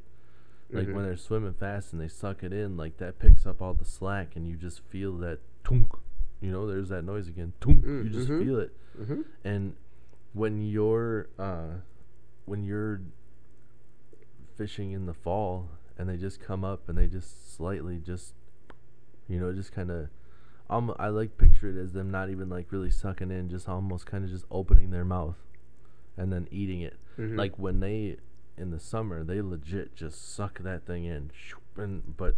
[0.71, 0.93] Like Mhm.
[0.95, 3.85] when they're swimming fast and they suck it in, like that picks up all the
[3.85, 5.91] slack and you just feel that tunk.
[6.41, 7.53] You know, there's that noise again.
[7.59, 7.83] Tunk.
[7.85, 8.43] Mm, you just mhm.
[8.43, 8.71] feel it.
[8.97, 9.75] hmm And
[10.33, 11.79] when you're uh,
[12.45, 13.01] when you're
[14.55, 18.33] fishing in the fall and they just come up and they just slightly just
[19.27, 20.09] you know just kind of
[20.69, 24.05] um, I like picture it as them not even like really sucking in, just almost
[24.05, 25.37] kind of just opening their mouth
[26.17, 26.97] and then eating it.
[27.17, 27.37] Mhm.
[27.37, 28.17] Like when they
[28.57, 31.31] in the summer, they legit just suck that thing in,
[31.77, 32.35] and but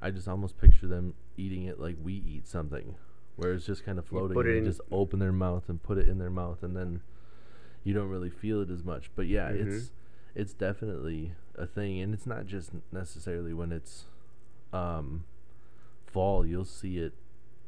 [0.00, 2.96] I just almost picture them eating it like we eat something,
[3.36, 4.36] where it's just kind of floating.
[4.36, 7.00] and they in- just open their mouth and put it in their mouth, and then
[7.84, 9.10] you don't really feel it as much.
[9.14, 9.66] But yeah, Mhm.
[9.66, 9.92] it's
[10.34, 14.06] it's definitely a thing, and it's not just necessarily when it's
[14.72, 15.24] um,
[16.06, 16.44] fall.
[16.46, 17.12] You'll see it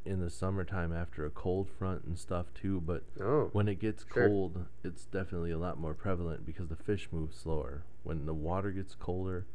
[0.07, 2.81] in the summertime after a cold front and stuff too.
[2.81, 4.29] But oh when it gets Sure.
[4.29, 7.83] cold, it's definitely a lot more prevalent because the fish move slower.
[8.03, 9.47] When the water gets colder,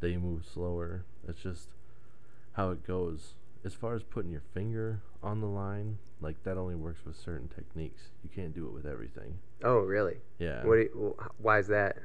[0.00, 1.04] they move slower.
[1.28, 1.68] It's just
[2.54, 3.34] how it goes.
[3.64, 7.48] As far as putting your finger on the line, like that only works with certain
[7.48, 8.08] techniques.
[8.24, 9.38] You can't do it with everything.
[9.62, 10.64] oh really Yeah.
[10.64, 10.74] What?
[10.76, 11.98] Do you, why is that?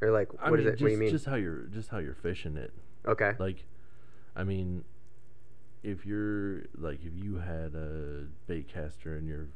[0.00, 0.76] Or like, I what is mean, it?
[0.76, 1.10] Just, what do you mean?
[1.10, 2.72] just how you're just how you're fishing it.
[3.06, 3.32] okay.
[3.38, 3.64] Like,
[4.34, 4.84] I mean,
[5.84, 9.48] if you're like if you had a bait caster and you're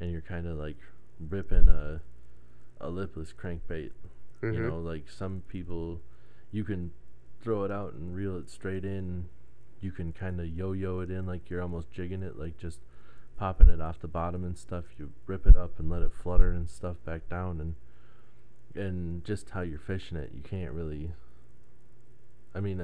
[0.00, 0.76] and you're kind of like
[1.18, 2.00] ripping a
[2.80, 3.90] a lipless crankbait,
[4.42, 4.68] you Mhm.
[4.68, 6.00] know, like some people,
[6.52, 6.92] you can
[7.40, 9.28] throw it out and reel it straight in.
[9.80, 12.80] You can kind of yo-yo it in like you're almost jigging it, like just
[13.36, 14.84] popping it off the bottom and stuff.
[14.98, 17.74] You rip it up and let it flutter and stuff back down, and
[18.74, 21.12] and just how you're fishing it, you can't really.
[22.54, 22.80] I mean,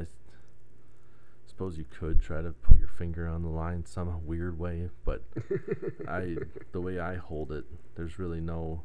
[1.61, 5.23] suppose you could try to put your finger on the line some weird way, but
[6.09, 6.37] I
[6.73, 7.65] the way I hold it,
[7.97, 8.81] there's really no.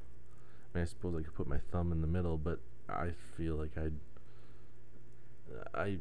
[0.74, 2.60] I mean, I suppose I could put my thumb in the middle, but
[2.90, 3.94] I feel like I'd.
[5.74, 6.00] I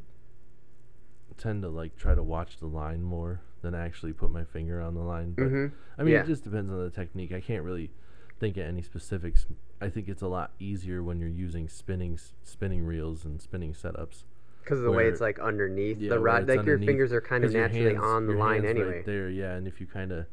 [1.38, 4.94] tend to like try to watch the line more than actually put my finger on
[4.94, 5.30] the line.
[5.36, 6.22] But hmm I mean, Yeah.
[6.22, 7.30] it just depends on the technique.
[7.32, 7.92] I can't really
[8.40, 9.46] think of any specifics.
[9.80, 14.24] I think it's a lot easier when you're using spinning spinning reels and spinning setups.
[14.64, 17.44] Because of the way it's like underneath Yeah, the rod, like your fingers are kind
[17.44, 19.02] of naturally hands- on the line hands right anyway.
[19.04, 19.54] there, yeah.
[19.54, 20.26] And if you kind of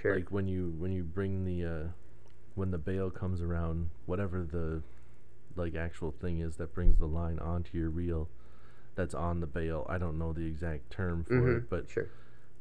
[0.00, 0.14] Sure.
[0.16, 1.88] like when you when you bring the uh,
[2.54, 4.82] when the bail comes around, whatever the
[5.56, 8.28] like actual thing is that brings the line onto your reel,
[8.94, 9.86] that's on the bail.
[9.88, 12.08] I don't know the exact term for hmm it, but sure.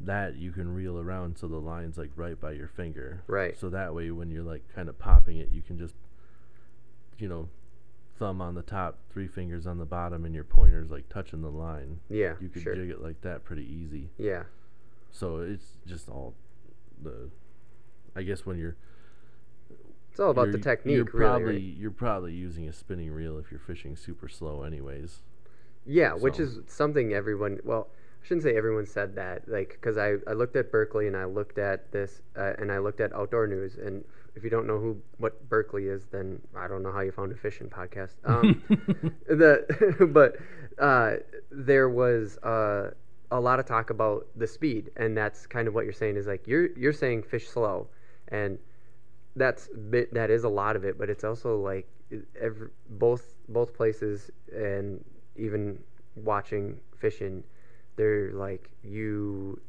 [0.02, 3.24] that you can reel around so the line's like right by your finger.
[3.28, 3.58] Right.
[3.58, 5.96] So that way, when you're like kind of popping it, you can just,
[7.18, 7.50] you know,
[8.20, 11.50] thumb on the top, three fingers on the bottom, and your pointer's like touching the
[11.50, 12.00] line.
[12.10, 12.34] Yeah.
[12.40, 12.76] You could sure.
[12.76, 14.10] jig it like that pretty easy.
[14.18, 14.44] Yeah.
[15.12, 16.34] So it's just all
[17.02, 17.30] the,
[18.16, 18.76] I guess when you're
[20.12, 21.26] It's all about the technique, You're really.
[21.26, 21.78] probably right?
[21.78, 25.22] you're probably using a spinning reel if you're fishing super slow, anyways.
[25.86, 27.60] Yeah, which is something everyone.
[27.64, 27.90] Well,
[28.24, 29.50] I shouldn't say everyone said that.
[29.50, 32.78] Like, because I, I looked at Berkley and I looked at this uh, and I
[32.78, 33.76] looked at Outdoor News.
[33.76, 37.12] And if you don't know who what Berkley is, then I don't know how you
[37.12, 38.16] found a fishing podcast.
[38.26, 38.64] Um,
[39.28, 40.38] the but
[40.84, 41.18] uh,
[41.52, 42.92] there was uh,
[43.32, 46.18] a lot of talk about the speed, and that's kind of what you're saying.
[46.18, 47.88] Is like you're you're saying fish slow,
[48.30, 48.58] and
[49.36, 51.88] that's bit that is a lot of it, but it's also like
[52.40, 55.04] every, both both places and
[55.36, 55.80] even
[56.16, 57.44] watching fishing,
[57.96, 59.60] they're like you.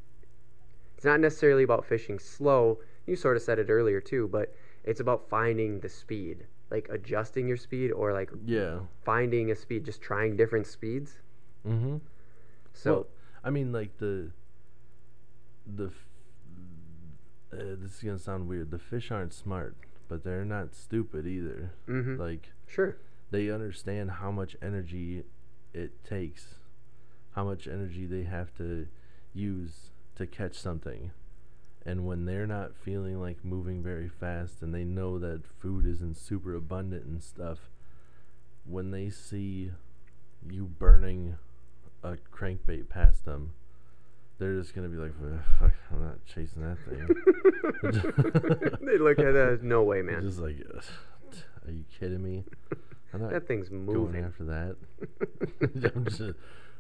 [0.97, 2.79] It's not necessarily about fishing slow.
[3.07, 7.47] You sort of said it earlier too, but it's about finding the speed, like adjusting
[7.49, 8.79] your speed or like yeah.
[9.05, 11.19] finding a speed, just trying different speeds.
[11.67, 11.97] Mm-hmm.
[12.73, 13.07] So well,
[13.43, 14.31] I mean, like the
[15.67, 15.87] the.
[15.87, 16.09] f-
[17.55, 18.71] Uh, this is gonna sound weird.
[18.73, 19.77] The fish aren't smart,
[20.09, 21.71] but they're not stupid either.
[21.87, 22.19] mhm.
[22.19, 22.97] Like sure,
[23.31, 25.23] they understand how much energy
[25.73, 26.57] it takes,
[27.37, 28.89] how much energy they have to
[29.33, 31.13] use to catch something.
[31.87, 36.17] And when they're not feeling like moving very fast and they know that food isn't
[36.17, 37.69] super abundant and stuff,
[38.65, 39.71] when they see
[40.51, 41.37] you burning
[42.03, 43.53] a crankbait past them,
[44.39, 45.13] they're just gonna be like,
[45.61, 47.07] "Fuck, I'm not chasing that thing."
[48.87, 49.61] they look at that.
[49.63, 50.23] No way, man.
[50.23, 50.57] Just like,
[51.67, 52.45] are you kidding me?
[53.13, 54.25] I'm not That thing's going moving.
[54.25, 54.77] after that.
[55.95, 56.21] I'm just,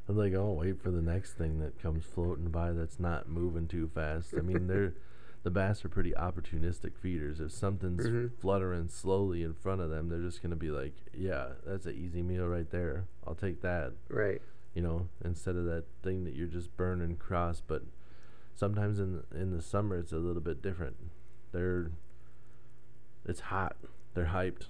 [0.08, 3.66] I'm like, oh, wait for the next thing that comes floating by that's not moving
[3.66, 4.34] too fast.
[4.36, 4.92] I mean, they're
[5.44, 7.40] the bass are pretty opportunistic feeders.
[7.40, 8.32] If something's Mhm.
[8.38, 12.22] fluttering slowly in front of them, they're just gonna be like, yeah, that's an easy
[12.22, 13.04] meal right there.
[13.26, 13.92] I'll take that.
[14.08, 14.40] Right.
[14.74, 17.60] You know, instead of that thing that you're just burning cross.
[17.66, 17.82] But
[18.54, 20.96] sometimes in in the summer, it's a little bit different.
[21.52, 21.90] They're
[23.24, 23.76] it's hot.
[24.14, 24.66] They're hyped.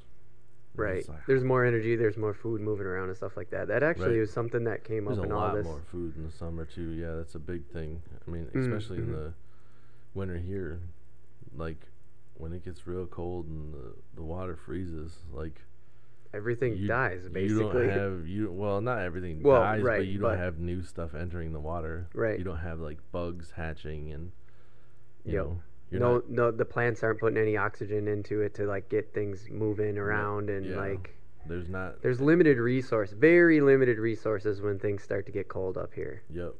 [0.77, 1.09] Right.
[1.09, 1.95] like, There's more energy.
[1.97, 3.69] There's more food moving around and stuff like that.
[3.69, 4.21] That actually Right.
[4.21, 6.65] was something that came There's up a in all lot more food in the summer
[6.65, 6.91] too.
[6.91, 8.03] Yeah, that's a big thing.
[8.27, 9.13] I mean, Mm, especially in mhm.
[9.13, 9.33] the
[10.15, 10.81] winter here,
[11.57, 11.79] like
[12.37, 15.63] when it gets real cold and the, the water freezes, like
[16.33, 17.87] Everything you, dies You basically.
[17.87, 18.51] don't have you.
[18.51, 21.61] Well, not everything Well, dies, right, but you don't but- have new stuff entering the
[21.61, 22.09] water.
[22.13, 22.37] Right.
[22.37, 24.33] You don't have like bugs hatching and
[25.25, 25.45] you Yep.
[25.45, 25.61] know
[25.95, 29.15] you're no, not, no, the plants aren't putting any oxygen into it to like get
[29.15, 30.77] things moving around and yeah.
[30.77, 32.03] like there's not.
[32.03, 36.23] there's limited resource, very limited resources when things start to get cold up here.
[36.31, 36.55] Yep.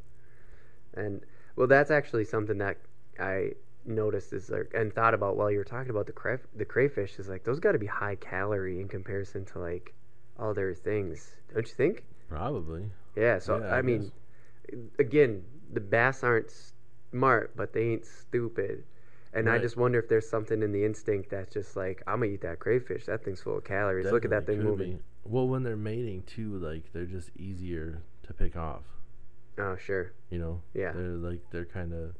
[0.95, 1.21] And
[1.57, 2.77] well, that's actually something that
[3.19, 6.65] I noticed is like and thought about while you were talking about the cray, the
[6.65, 9.95] crayfish is like those got to be high calorie in comparison to like
[10.39, 12.05] other things, don't you think?
[12.29, 12.85] Probably.
[13.17, 13.41] Yeah.
[13.41, 14.13] So Yeah, I, I mean,
[15.01, 15.43] again,
[15.73, 16.53] the bass aren't
[17.11, 18.85] smart, but they ain't stupid.
[19.35, 22.33] And I just wonder if there's something in the instinct that's just like I'm gonna
[22.33, 23.07] eat that crayfish.
[23.07, 24.07] That thing's full of calories.
[24.11, 24.93] Look at that thing moving.
[24.97, 25.03] be.
[25.25, 28.83] Well, when they're mating too, like they're just easier to pick off.
[29.59, 30.13] Oh sure.
[30.31, 30.63] You know.
[30.73, 30.93] Yeah.
[30.93, 32.15] They're like they're kind of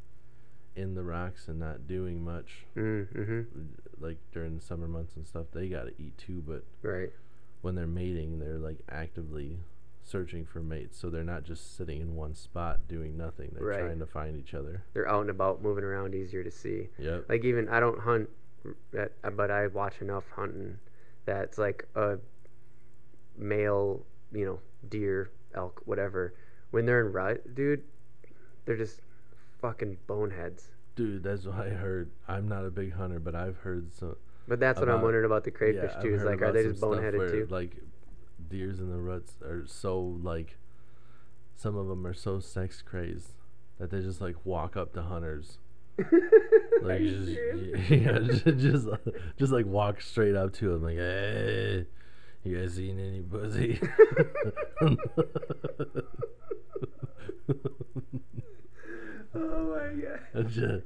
[0.77, 2.65] in the rocks and not doing much.
[2.77, 3.43] Mm-hmm.
[4.01, 6.43] Like during the summer months and stuff, they gotta eat too.
[6.47, 7.11] But Right.
[7.63, 9.59] when they're mating, they're like actively
[10.05, 10.99] searching for mates.
[10.99, 13.51] So they're not just sitting in one spot doing nothing.
[13.53, 13.81] They're Right.
[13.81, 14.85] trying to find each other.
[14.93, 16.91] They're out and about, moving around, easier to see.
[16.99, 17.27] Yep.
[17.29, 18.29] Like even I don't hunt,
[18.93, 20.79] but I watch enough hunting
[21.25, 22.19] that's like a
[23.37, 26.35] male, you know, deer, elk, whatever.
[26.71, 27.83] When they're in rut, dude,
[28.65, 29.01] they're just
[29.61, 30.69] fucking boneheads.
[30.97, 32.11] Dude, that's what I heard.
[32.29, 34.17] I'm not a big hunter, but I've heard some.
[34.47, 36.15] But that's what I'm wondering about the crayfish yeah, too.
[36.15, 37.47] Is like, are they just boneheaded where, too?
[37.51, 37.77] Like,
[38.49, 40.57] deers in the ruts are so like
[41.57, 43.33] some of them are so sex crazed
[43.79, 45.59] that they just like walk up to hunters.
[46.83, 47.31] like you just
[47.91, 48.89] yeah, just, just
[49.39, 51.87] just like walk straight up to them like, hey,
[52.43, 53.81] you guys seen any pussy?
[59.35, 59.89] oh my
[60.43, 60.83] god.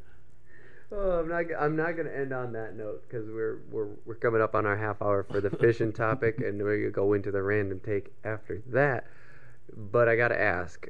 [0.90, 1.44] Oh, I'm not.
[1.58, 4.76] I'm not gonna end on that note because we're we're we're coming up on our
[4.76, 8.62] half hour for the fishing topic, and we're gonna go into the random take after
[8.68, 9.06] that.
[9.76, 10.86] But I gotta ask,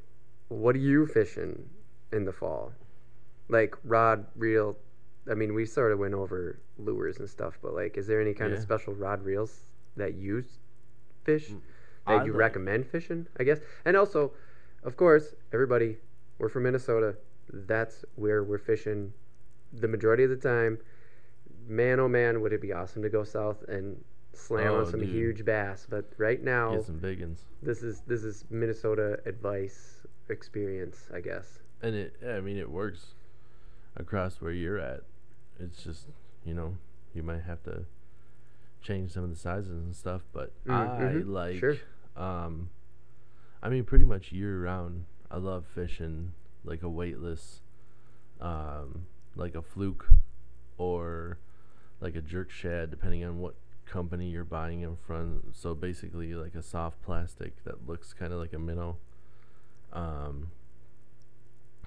[0.49, 1.69] what are you fishing
[2.13, 2.73] in the fall?
[3.49, 4.77] Like rod, reel.
[5.29, 8.35] I mean, we sort of went over lures and stuff, but like, is there any
[8.35, 10.45] kind of special rod reels that you
[11.25, 11.61] fish Mm,
[12.07, 13.27] that I you like- recommend fishing?
[13.41, 14.33] I guess, and also,
[14.85, 15.97] of course, everybody,
[16.39, 17.17] we're from Minnesota.
[17.53, 19.13] That's where we're fishing
[19.73, 20.79] the majority of the time.
[21.69, 24.03] Man, oh man, would it be awesome to go south and
[24.33, 25.09] slam on Oh, some dude.
[25.11, 25.87] huge bass?
[25.89, 27.45] But right now, Get some big uns.
[27.63, 31.59] this is this is Minnesota advice experience, I guess.
[31.83, 33.15] And it, I mean, it works
[33.97, 35.01] across where you're at.
[35.61, 36.07] It's just,
[36.45, 36.77] you know,
[37.15, 37.85] you might have to
[38.81, 41.77] change some of the sizes and stuff, but Mm, I mhm, like, sure.
[42.17, 42.71] um,
[43.63, 45.05] I mean, pretty much year round.
[45.31, 46.33] I love fishing
[46.65, 47.61] like a weightless,
[48.41, 49.07] um,
[49.39, 50.09] like a fluke
[50.77, 51.39] or
[52.01, 53.55] like a jerk shad, depending on what
[53.87, 55.43] company you're buying them from.
[55.53, 58.99] So basically, like a soft plastic that looks kind of like a minnow.
[59.93, 60.51] Um,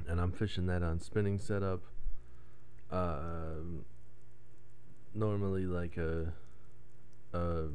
[0.08, 1.82] and I'm fishing that on spinning setup.
[2.90, 3.86] Um,
[5.14, 6.34] normally, like a,
[7.34, 7.66] a,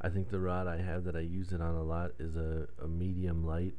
[0.00, 2.66] I think the rod I have that I use it on a lot is a,
[2.82, 3.74] a medium light.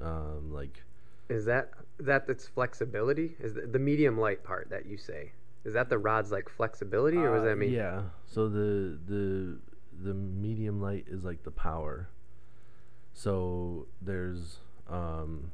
[0.00, 0.82] Um, like
[1.28, 3.36] Is that that its flexibility?
[3.40, 5.32] Is the, the medium light part that you say?
[5.64, 7.72] Is that the rod's like flexibility, or was Uh, that mean?
[7.72, 8.02] Yeah.
[8.26, 9.58] So the the
[10.02, 12.08] the medium light is like the power.
[13.14, 14.58] So there's
[14.88, 15.52] um,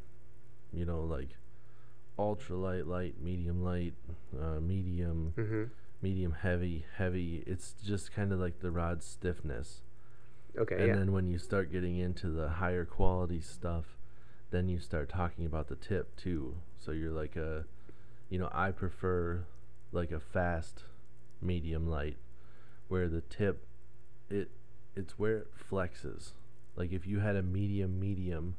[0.72, 1.31] you know, like
[2.18, 3.94] ultralight light, light, medium light,
[4.40, 5.64] uh, medium, Mm-hmm.
[6.02, 7.44] medium heavy, heavy.
[7.46, 9.83] It's just kind of like the rod stiffness.
[10.57, 10.76] Okay.
[10.76, 10.94] and yeah.
[10.96, 13.98] then when you start getting into the higher quality stuff,
[14.51, 16.55] then you start talking about the tip too.
[16.79, 17.65] So you're like a,
[18.31, 19.45] you know, I prefer
[19.93, 20.85] like a fast
[21.41, 22.17] medium light,
[22.89, 23.67] where the tip,
[24.31, 24.51] it,
[24.97, 26.33] it's where it flexes.
[26.77, 28.57] Like if you had a medium medium,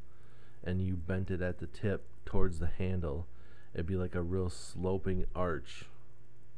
[0.63, 3.27] and you bent it at the tip towards the handle,
[3.73, 5.85] it'd be like a real sloping arch.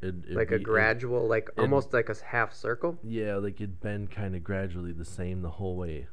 [0.02, 2.98] It'd, it'd like a be- it- gradual, like almost like a half circle.
[3.04, 6.08] yeah, like it'd bend kind of gradually the same the whole way.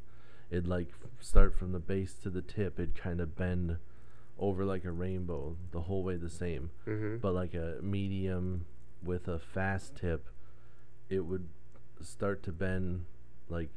[0.51, 0.89] It'd like
[1.21, 2.79] start from the base to the tip.
[2.79, 3.77] It'd kind of bend
[4.39, 6.71] over like a rainbow the whole way the same.
[6.87, 7.17] Mm-hmm.
[7.19, 8.65] But like a medium
[9.03, 10.29] with a fast tip,
[11.11, 11.49] it would
[12.01, 13.05] start to bend
[13.49, 13.69] like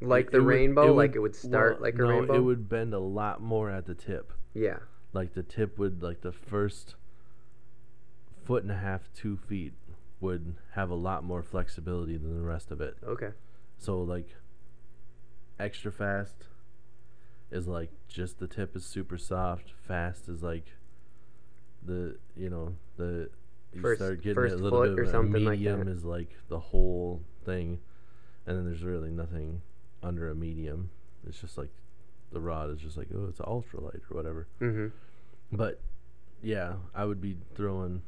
[0.00, 2.08] Like it- the it would- rainbow, it like it would start well, like a no,
[2.08, 2.34] rainbow.
[2.34, 4.32] It would bend a lot more at the tip.
[4.54, 4.78] Yeah.
[5.12, 6.96] Like the tip would like the first
[8.44, 9.72] foot and a half, two feet
[10.20, 12.96] would have a lot more flexibility than the rest of it.
[13.06, 13.30] Okay.
[13.78, 14.34] So like
[15.58, 16.46] extra fast
[17.50, 19.72] is like just the tip is super soft.
[19.86, 20.66] Fast is like
[21.84, 23.30] the you know the
[23.72, 25.88] you First- start getting first a little bit or something like medium that.
[25.90, 27.78] is like the whole thing,
[28.46, 29.62] and then there's really nothing
[30.02, 30.90] under a medium.
[31.26, 31.70] It's just like
[32.32, 34.46] the rod is just like oh it's ultralight or whatever.
[34.60, 34.88] Mm-hmm.
[35.56, 35.80] But
[36.42, 38.02] yeah, I would be throwing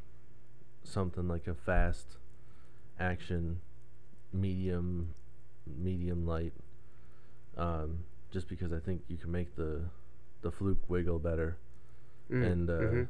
[0.84, 2.16] something like a fast
[2.98, 3.60] action
[4.32, 5.14] medium
[5.66, 6.52] medium light
[7.58, 7.98] um,
[8.30, 9.80] just because I think you can make the
[10.42, 11.56] the fluke wiggle better
[12.30, 12.44] Mm-hmm.
[12.44, 13.06] and uh,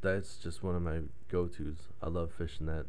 [0.00, 1.76] that's just one of my go-tos.
[2.02, 2.86] I love fishing that.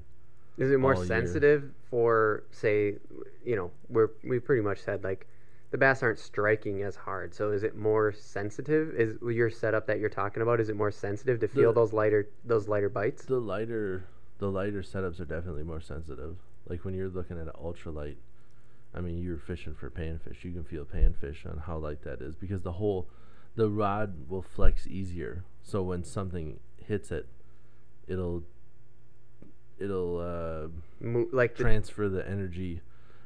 [0.57, 1.07] Is it more all year.
[1.07, 2.95] sensitive for, say,
[3.43, 5.27] you know, we're we pretty much said like
[5.71, 7.33] the bass aren't striking as hard.
[7.33, 8.93] So is it more sensitive?
[8.95, 10.59] Is your setup that you're talking about?
[10.59, 13.25] Is it more sensitive to feel The- those lighter those lighter bites?
[13.25, 14.05] The lighter
[14.37, 16.37] the lighter setups are definitely more sensitive.
[16.67, 18.15] Like when you're looking at an ultralight,
[18.95, 20.43] I mean you're fishing for panfish.
[20.43, 23.07] You can feel panfish on how light that is because the whole
[23.55, 25.43] the rod will flex easier.
[25.63, 27.27] So when something hits it,
[28.07, 28.43] it'll
[29.79, 30.67] it'll uh,
[31.05, 32.81] Mo- like the, transfer the energy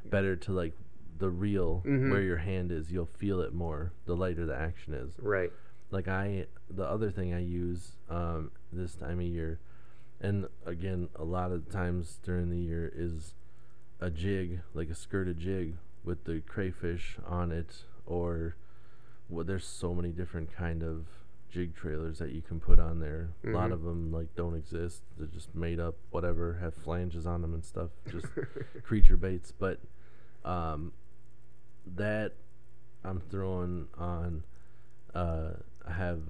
[0.05, 0.73] better to like
[1.19, 2.11] the reel Mhm.
[2.11, 2.91] where your hand is.
[2.91, 5.51] You'll feel it more the lighter the action is right.
[5.91, 9.59] like I the other thing I use um, this time of year,
[10.21, 13.33] and again a lot of times during the year is
[13.99, 18.55] a jig like a skirted jig with the crayfish on it, or
[19.29, 21.05] well, there's so many different kind of
[21.49, 23.29] jig trailers that you can put on there.
[23.45, 23.73] A lot Mhm.
[23.73, 27.63] of them like don't exist; they're just made up, whatever, have flanges on them and
[27.65, 28.25] stuff, just
[28.83, 29.51] creature baits.
[29.51, 29.79] But
[30.45, 30.93] um,
[31.85, 32.33] that
[33.03, 34.43] I'm throwing on.
[35.15, 35.53] Uh,
[35.87, 36.21] I have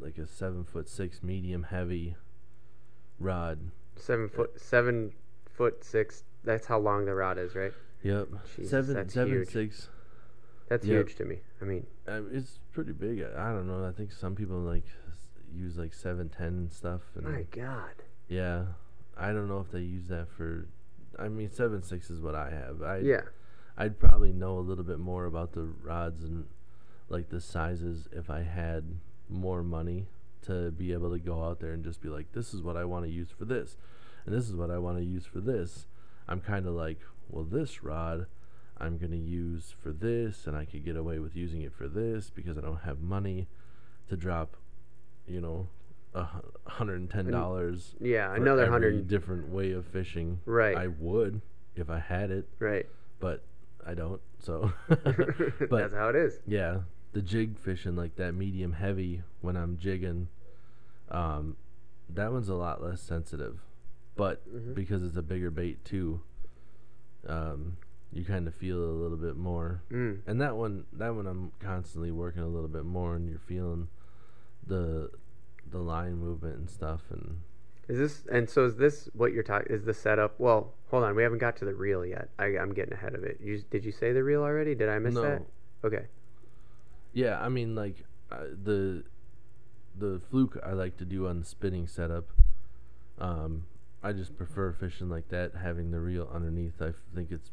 [0.00, 2.14] like a seven foot six medium heavy
[3.18, 3.70] rod.
[3.96, 5.12] Seven foot, seven
[5.46, 6.24] foot six.
[6.44, 7.72] That's how long the rod is, right?
[8.02, 9.48] Yep, Jesus, seven that's seven huge.
[9.50, 9.88] six.
[10.68, 11.08] That's Yep.
[11.08, 11.40] huge to me.
[11.60, 13.22] I mean, Uh, it's pretty big.
[13.22, 13.84] I I don't know.
[13.84, 14.84] I think some people like
[15.52, 17.02] use like seven ten and stuff.
[17.14, 18.02] And my God.
[18.28, 18.66] yeah,
[19.16, 20.66] I don't know if they use that for.
[21.18, 22.82] I mean, seven six is what I have.
[22.82, 23.22] I Yeah.
[23.76, 26.46] I'd probably know a little bit more about the rods and
[27.08, 28.84] like the sizes if I had
[29.28, 30.06] more money
[30.42, 32.84] to be able to go out there and just be like, this is what I
[32.84, 33.76] want to use for this,
[34.24, 35.86] and this is what I want to use for this.
[36.28, 38.26] I'm kind of like, well, this rod
[38.78, 41.86] I'm going to use for this, and I could get away with using it for
[41.88, 43.46] this because I don't have money
[44.08, 44.56] to drop,
[45.26, 45.68] you know,
[46.14, 46.26] a
[46.68, 48.28] $110 Yeah.
[48.28, 49.08] for Another every hundred.
[49.08, 50.40] different way of fishing.
[50.46, 50.76] Right.
[50.76, 51.40] I would
[51.76, 52.86] if I had it, right.
[53.20, 53.42] but
[53.86, 54.20] I don't.
[54.40, 56.40] So, That's how it is.
[56.46, 56.80] yeah,
[57.12, 60.28] the jig fishing like that medium heavy when I'm jigging,
[61.10, 61.56] um,
[62.08, 63.58] that one's a lot less sensitive,
[64.20, 64.74] but Mhm.
[64.74, 66.20] because it's a bigger bait too,
[67.26, 67.78] um,
[68.12, 69.80] you kind of feel it a little bit more.
[69.90, 70.20] Mm.
[70.26, 73.88] And that one, that one, I'm constantly working a little bit more, and you're feeling
[74.66, 75.10] the
[75.70, 77.40] the line movement and stuff, and
[77.88, 79.72] Is this and so is this what you're talking?
[79.74, 80.38] Is the setup?
[80.38, 82.28] Well, hold on, we haven't got to the reel yet.
[82.38, 83.40] I, I'm getting ahead of it.
[83.40, 84.74] You did you say the reel already?
[84.74, 85.42] Did I miss no, that?
[85.82, 86.08] Okay.
[87.14, 89.02] Yeah, I mean like uh, the
[89.98, 92.28] the fluke I like to do on the spinning setup.
[93.18, 93.64] Um,
[94.02, 96.80] I just prefer fishing like that, having the reel underneath.
[96.80, 97.50] I think it's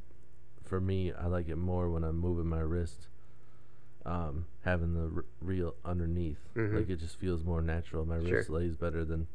[0.63, 1.11] for me.
[1.11, 3.07] I like it more when I'm moving my wrist.
[4.05, 6.75] Um, having the r- reel underneath, Mhm.
[6.75, 8.05] like it just feels more natural.
[8.05, 8.37] My Sure.
[8.37, 9.27] wrist lays better than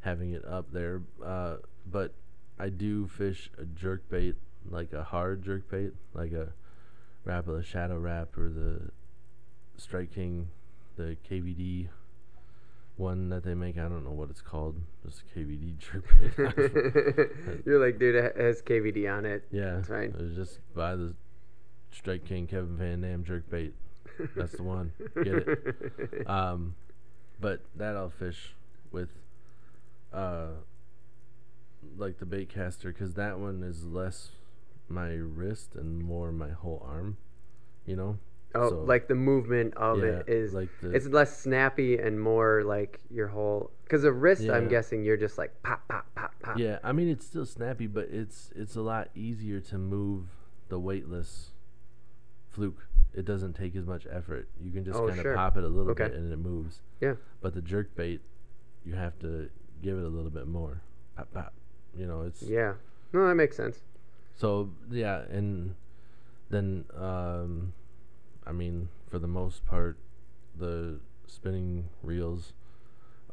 [0.00, 1.02] having it up there.
[1.22, 1.58] Uh,
[1.90, 2.14] but
[2.58, 4.36] I do fish a jerk bait,
[4.70, 6.54] like a hard jerk bait, like a
[7.26, 8.90] Rapala Shadow Rap or the
[9.76, 10.48] Strike King,
[10.96, 11.90] the KVD
[12.96, 13.76] one that they make.
[13.76, 14.76] I don't know what it's called.
[15.04, 15.76] Just KVD
[16.36, 17.60] bait.
[17.66, 19.44] you're like, dude, it has KVD on it.
[19.50, 20.14] yeah, That's fine.
[20.18, 21.14] It was just buy the
[21.92, 23.74] Strike King Kevin Van Dam jerk bait.
[24.34, 24.92] That's the one.
[25.22, 26.26] Get it.
[26.26, 26.74] Um,
[27.40, 28.54] but that I'll fish
[28.90, 29.10] with,
[30.12, 30.48] uh,
[31.98, 34.30] like the bait caster, because that one is less
[34.88, 37.18] my wrist and more my whole arm.
[37.84, 38.18] You know.
[38.54, 40.54] Oh, so- like the movement of it Yeah, is.
[40.54, 43.70] like the it's less snappy and more like your whole.
[43.84, 46.58] Because a wrist, I'm guessing you're just like pop, pop, pop, pop.
[46.58, 50.26] Yeah, I mean it's still snappy, but it's it's a lot easier to move
[50.68, 51.50] the weightless
[52.50, 52.86] fluke.
[53.14, 54.48] It doesn't take as much effort.
[54.60, 55.34] You can just Oh, kind of sure.
[55.34, 56.04] pop it a little Okay.
[56.08, 56.82] bit and it moves.
[57.00, 57.14] Yeah.
[57.40, 58.20] But the jerk bait,
[58.84, 59.48] you have to
[59.82, 60.82] give it a little bit more.
[61.16, 61.52] Pop, pop.
[61.96, 62.74] You know, it's Yeah.
[63.12, 63.80] No, that makes sense.
[64.34, 65.74] so yeah, and
[66.50, 67.72] then um,
[68.46, 69.96] I mean for the most part,
[70.58, 72.52] the spinning reels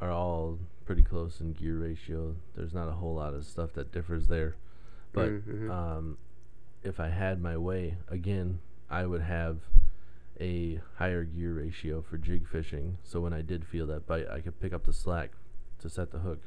[0.01, 2.35] are all pretty close in gear ratio.
[2.55, 4.55] There's not a whole lot of stuff that differs there,
[5.13, 5.69] but Mhm.
[5.69, 6.17] um,
[6.83, 8.59] if I had my way again,
[8.89, 9.59] I would have
[10.39, 12.97] a higher gear ratio for jig fishing.
[13.03, 15.31] So when I did feel that bite, I could pick up the slack
[15.79, 16.39] to set the hook.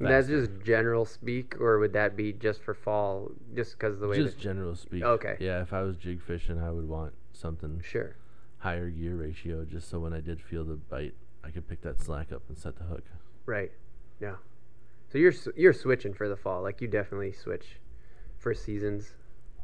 [0.00, 0.46] That's faster.
[0.46, 4.16] just general speak, or would that be just for fall, just because the way?
[4.16, 5.04] just general speak.
[5.04, 5.36] Okay.
[5.38, 8.16] Yeah, if I was jig fishing, I would want something sure.
[8.58, 11.14] higher gear ratio, just so when I did feel the bite,
[11.44, 13.04] I could pick that slack up and set the hook.
[13.46, 13.72] Right.
[14.20, 14.36] Yeah.
[15.10, 16.62] So you're you're switching for the fall.
[16.62, 17.80] Like you definitely switch
[18.38, 19.14] for seasons.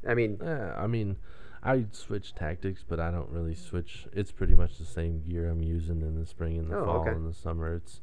[0.06, 1.16] I mean, Yeah, I mean,
[1.62, 4.06] I switch tactics, but I don't really switch.
[4.12, 7.00] It's pretty much the same gear I'm using in the spring and the Oh, fall
[7.02, 7.10] okay.
[7.10, 7.74] and the summer.
[7.74, 8.00] It's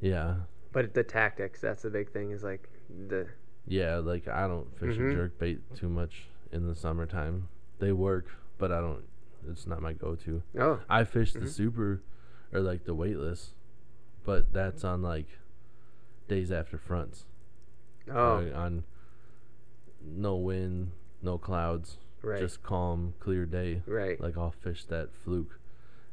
[0.00, 0.36] yeah,
[0.72, 2.68] but the tactics, that's the big thing is like
[3.08, 3.26] the
[3.66, 3.96] yeah.
[3.96, 5.10] Like I don't fish Mhm.
[5.12, 7.48] a jerk bait too much in the summertime.
[7.78, 8.26] They work,
[8.58, 9.04] but I don't.
[9.48, 10.42] It's not my go-to.
[10.58, 11.48] oh, I fish the Mhm.
[11.48, 12.02] super
[12.52, 13.52] or like the weightless,
[14.24, 15.26] but that's on like
[16.28, 17.26] days after fronts.
[18.10, 18.84] oh, uh, on
[20.04, 23.82] no wind, no clouds, right, just calm, clear day.
[23.86, 24.20] right.
[24.20, 25.58] Like I'll fish that fluke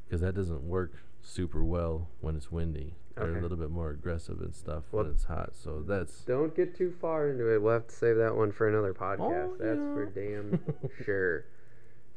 [0.05, 2.95] because that doesn't work super well when it's windy.
[3.15, 3.39] They're Okay.
[3.39, 5.55] a little bit more aggressive and stuff Well- when it's hot.
[5.55, 7.61] So that's Don't get too far into it.
[7.61, 9.19] We'll have to save that one for another podcast.
[9.51, 10.59] Oh, That's for damn
[11.05, 11.45] sure.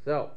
[0.04, 0.30] So,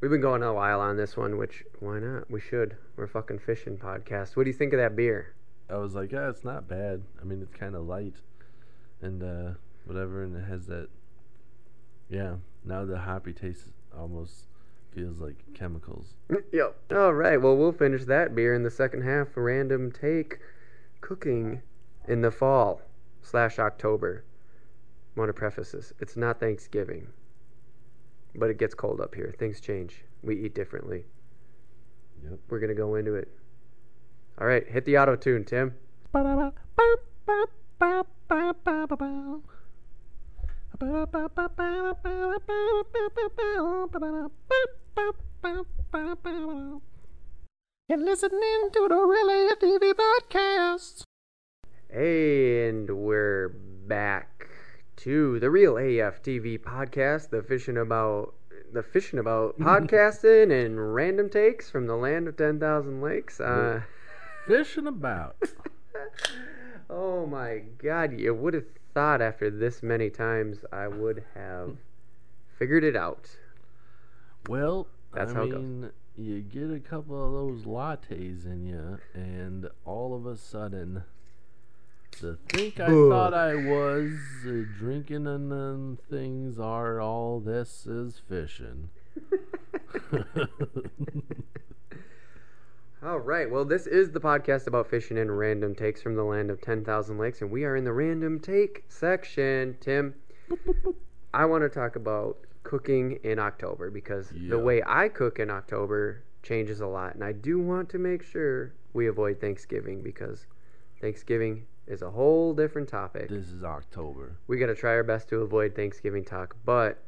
[0.00, 2.30] we've been going a while on this one, which why not?
[2.30, 2.76] We should.
[2.96, 4.36] We're a fucking fishing podcast.
[4.36, 5.34] What do you think of that beer?
[5.68, 7.02] I was like, yeah, it's not bad.
[7.20, 8.14] I mean, it's kind of light
[9.00, 9.54] and uh,
[9.86, 10.88] whatever, and it has that.
[12.08, 14.44] Yeah, now the hoppy taste almost
[14.94, 16.14] feels like chemicals.
[16.52, 16.76] Yep.
[16.92, 17.40] All right.
[17.40, 19.28] Well, we'll finish that beer in the second half.
[19.34, 20.38] Random take
[21.00, 21.60] cooking
[22.08, 22.80] in the fall
[23.22, 24.24] slash October.
[25.16, 25.92] Want to preface this?
[26.00, 27.08] It's not Thanksgiving.
[28.36, 29.34] but it gets cold up here.
[29.38, 30.04] Things change.
[30.22, 31.04] We eat differently.
[32.22, 32.38] Yep.
[32.48, 33.28] We're gonna go into it.
[34.40, 35.74] All right, hit the auto tune, Tim.
[40.80, 41.06] You're
[47.98, 51.04] listening to the Relay TV podcast.
[51.90, 53.50] And we're
[53.86, 54.48] back
[54.96, 58.34] to the real AF TV podcast, the fishing about
[58.72, 63.38] the fishing about podcasting and random takes from the land of ten thousand lakes.
[63.38, 63.82] Uh,
[64.48, 65.36] Fishing about.
[66.90, 68.18] oh my God!
[68.18, 68.64] You would have
[68.94, 71.76] thought after this many times I would have
[72.58, 73.36] figured it out.
[74.48, 75.60] Well, That's I how it goes.
[75.60, 81.02] mean, you get a couple of those lattes in you, and all of a sudden,
[82.20, 83.10] the think I Ugh.
[83.10, 84.12] thought I was
[84.46, 88.90] uh, drinking and then things are all this is fishing.
[93.04, 93.50] All right.
[93.50, 97.18] Well, this is the podcast about fishing and random takes from the land of 10,000
[97.18, 99.76] lakes, and we are in the random take section.
[99.80, 100.14] Tim,
[101.34, 104.50] I want to talk about cooking in October because Yeah.
[104.50, 108.22] the way I cook in October changes a lot, and I do want to make
[108.22, 110.46] sure we avoid Thanksgiving because
[111.02, 113.28] Thanksgiving is a whole different topic.
[113.28, 114.38] this is October.
[114.46, 117.02] We got to try our best to avoid Thanksgiving talk, but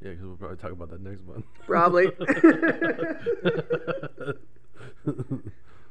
[0.00, 1.44] Yeah, because we'll probably talk about that next month.
[1.66, 2.06] Probably.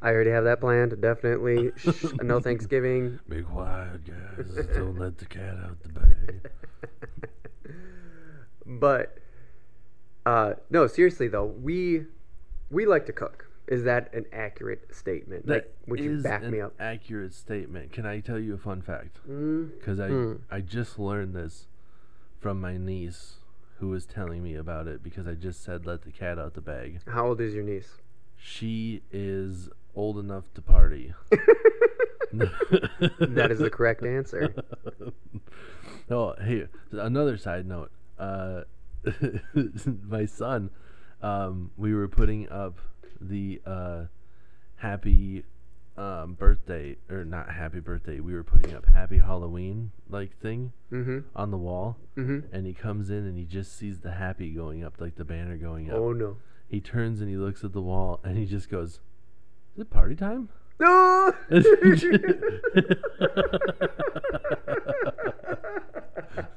[0.02, 1.00] I already have that planned.
[1.02, 1.72] Definitely.
[1.78, 3.20] Shh, no Thanksgiving.
[3.30, 4.66] Be quiet, guys.
[4.76, 6.50] Don't let the cat out the bag.
[8.66, 9.18] But
[10.26, 12.06] uh, no, seriously though, we
[12.70, 13.48] we like to cook.
[13.68, 15.46] Is that an accurate statement?
[15.48, 16.74] That like, would you back an me up?
[16.80, 17.92] accurate statement.
[17.94, 19.20] Can I tell you a fun fact?
[19.30, 20.34] Mm, Because I Hmm.
[20.52, 21.68] I just learned this
[22.40, 23.36] from my niece,
[23.80, 25.02] who was telling me about it.
[25.04, 27.00] Because I just said let the cat out the bag.
[27.08, 27.98] how old is your niece?
[28.46, 31.14] She is old enough to party.
[32.32, 34.54] That is the correct answer.
[36.10, 37.92] oh, hey, another side note.
[38.18, 38.62] Uh,
[40.08, 40.72] my son,
[41.22, 42.80] um, we were putting up
[43.22, 44.06] the uh,
[44.78, 45.44] happy
[45.96, 48.20] um, birthday, or not happy birthday.
[48.20, 51.20] We were putting up happy Halloween like thing Mm-hmm.
[51.36, 52.54] on the wall, Mm-hmm.
[52.56, 55.56] and he comes in and he just sees the happy going up, like the banner
[55.58, 55.98] going up.
[55.98, 56.38] Oh no.
[56.74, 59.00] He turns and he looks at the wall and he just goes,
[59.76, 60.50] "Is it party time?"
[60.80, 61.32] No.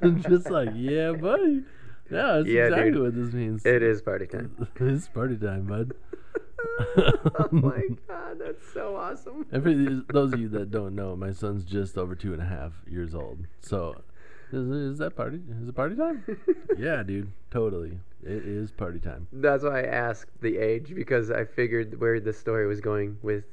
[0.01, 1.65] I'm just like, yeah, buddy.
[2.11, 3.03] Yeah, that's Yeah, exactly dude.
[3.03, 3.67] what this means.
[3.67, 4.69] it is party time.
[4.81, 5.93] it's party time, bud.
[6.97, 9.45] oh my god, that's so awesome.
[9.53, 12.47] And for those of you that don't know, my son's just over two and a
[12.47, 13.47] half years old.
[13.61, 14.01] So,
[14.53, 15.41] is, is that party?
[15.63, 16.25] Is it party time?
[16.79, 17.99] yeah, dude, totally.
[18.23, 19.29] It is party time.
[19.33, 23.45] That's why I asked the age because I figured where the story was going with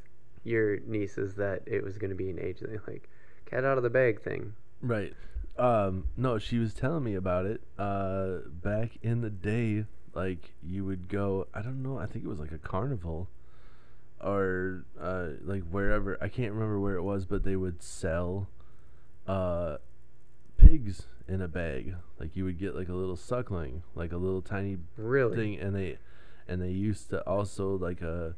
[0.44, 3.10] your nieces that it was going to be an age thing, like
[3.46, 4.54] cat out of the bag thing.
[4.82, 5.14] Right.
[5.58, 7.62] Um, no, she was telling me about it.
[7.78, 11.48] Uh, back in the day, like you would go.
[11.54, 11.98] I don't know.
[11.98, 13.28] I think it was like a carnival,
[14.22, 16.18] or uh, like wherever.
[16.22, 18.48] I can't remember where it was, but they would sell,
[19.28, 19.78] uh,
[20.68, 21.95] pigs in a bag.
[22.20, 25.36] Like you would get like a little suckling, like a little tiny Really?
[25.36, 25.97] thing, and they,
[26.47, 28.36] and they used to also like a,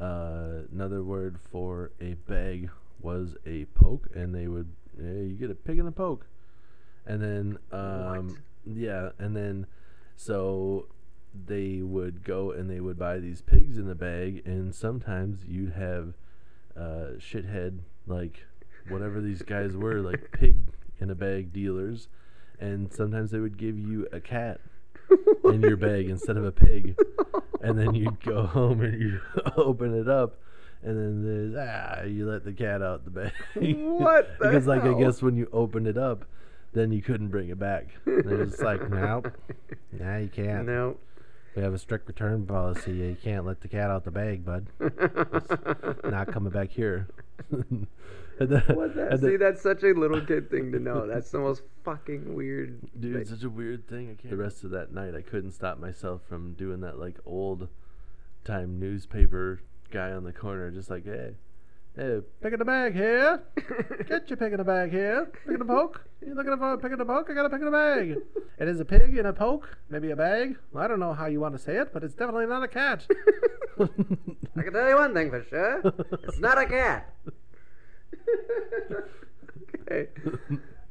[0.00, 4.68] uh, another word for a bag was a poke, and they would
[5.00, 6.26] yeah, you get a pig in a poke,
[7.06, 9.66] and then um yeah, and then
[10.16, 10.86] so
[11.46, 15.72] they would go and they would buy these pigs in the bag, and sometimes you'd
[15.72, 16.14] have
[16.76, 18.44] uh shithead like
[18.88, 20.56] whatever these guys were like pig
[21.00, 22.08] in a bag dealers,
[22.60, 24.60] and sometimes they would give you a cat
[25.44, 26.96] in your bag instead of a pig,
[27.60, 29.20] and then you'd go home and you
[29.56, 30.36] open it up,
[30.82, 33.32] and then there's ah, you let the cat out the bag.
[33.54, 36.24] What the because like I guess when you open it up,
[36.72, 37.88] then you couldn't bring it back.
[38.06, 39.32] And it was like nope,
[39.92, 40.66] nah, you can't.
[40.66, 40.96] No.
[41.56, 42.92] We have a strict return policy.
[42.92, 44.68] You can't let the cat out the bag, bud.
[46.04, 47.08] Not coming back here.
[48.40, 49.12] And then, What that?
[49.12, 51.06] and See, then- that's such a little kid thing to know.
[51.06, 52.80] That's the most fucking weird.
[52.98, 53.20] Dude, thing.
[53.20, 54.10] it's such a weird thing.
[54.10, 54.30] I can't.
[54.30, 57.68] The rest of that night, I couldn't stop myself from doing that like old
[58.44, 59.60] time newspaper
[59.90, 61.34] guy on the corner, just like, hey,
[61.96, 63.42] hey, picking a bag here.
[64.08, 65.30] Get your pick in a bag here.
[65.46, 66.04] Picking a poke.
[66.24, 67.28] You looking for a pick in a poke?
[67.30, 68.16] I got a pick in a bag.
[68.58, 70.56] It is a pig in a poke, maybe a bag.
[70.72, 72.68] Well, I don't know how you want to say it, but it's definitely not a
[72.68, 73.06] cat.
[73.80, 75.80] I can tell you one thing for sure.
[76.24, 77.14] It's not a cat.
[79.80, 80.08] okay.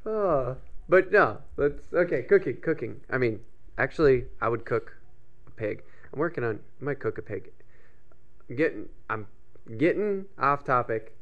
[0.06, 0.58] Oh,
[0.88, 1.40] but no.
[1.58, 2.24] Let's okay.
[2.24, 3.02] Cooking, cooking.
[3.10, 3.40] I mean,
[3.80, 4.98] Actually, I would cook
[5.48, 5.84] a pig.
[6.12, 6.60] I'm working on.
[6.82, 7.52] I might cook a pig.
[8.50, 8.90] I'm getting.
[9.10, 9.26] I'm
[9.78, 11.16] getting off topic.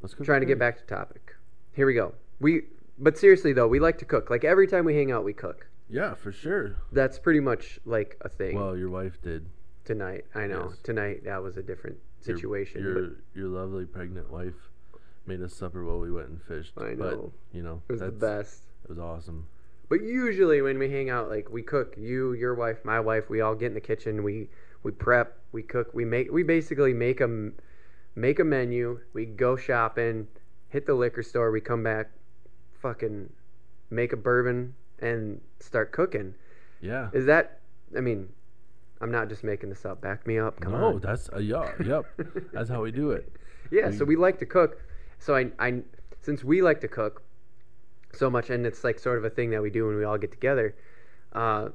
[0.00, 1.36] Let's go Trying to get back to topic.
[1.74, 2.14] Here we go.
[2.40, 2.62] We.
[2.98, 4.30] But seriously though, we like to cook.
[4.30, 5.66] Like every time we hang out, we cook.
[5.90, 6.76] Yeah, for sure.
[6.90, 8.56] That's pretty much like a thing.
[8.56, 9.46] Well, your wife did.
[9.84, 10.68] tonight, I know.
[10.70, 10.78] Yes.
[10.82, 12.82] Tonight that was a different Your- situation.
[12.82, 14.69] Your but your, lovely pregnant wife
[15.26, 16.72] made us supper while we went and fished.
[16.78, 17.32] I But know.
[17.52, 18.62] you know, it was the best.
[18.84, 19.46] It was awesome.
[19.88, 23.40] But usually when we hang out, like we cook, you, your wife, my wife, we
[23.40, 24.22] all get in the kitchen.
[24.22, 24.48] We
[24.82, 27.50] we prep, we cook, we make, we basically make a
[28.14, 29.00] make a menu.
[29.12, 30.28] We go shopping,
[30.68, 31.50] hit the liquor store.
[31.50, 32.10] We come back,
[32.80, 33.30] fucking
[33.90, 36.34] make a bourbon and start cooking.
[36.80, 37.10] Yeah.
[37.12, 37.58] Is that?
[37.96, 38.28] I mean,
[39.00, 40.00] I'm not just making this up.
[40.00, 40.60] Back me up.
[40.60, 41.00] Come no, on.
[41.00, 42.04] that's a yeah, yep.
[42.52, 43.30] That's how we do it.
[43.72, 44.80] Yeah, so We- we like to cook.
[45.20, 45.82] So I, I,
[46.20, 47.22] since we like to cook
[48.12, 50.18] so much, and it's like sort of a thing that we do when we all
[50.18, 50.74] get together.
[51.32, 51.68] Uh,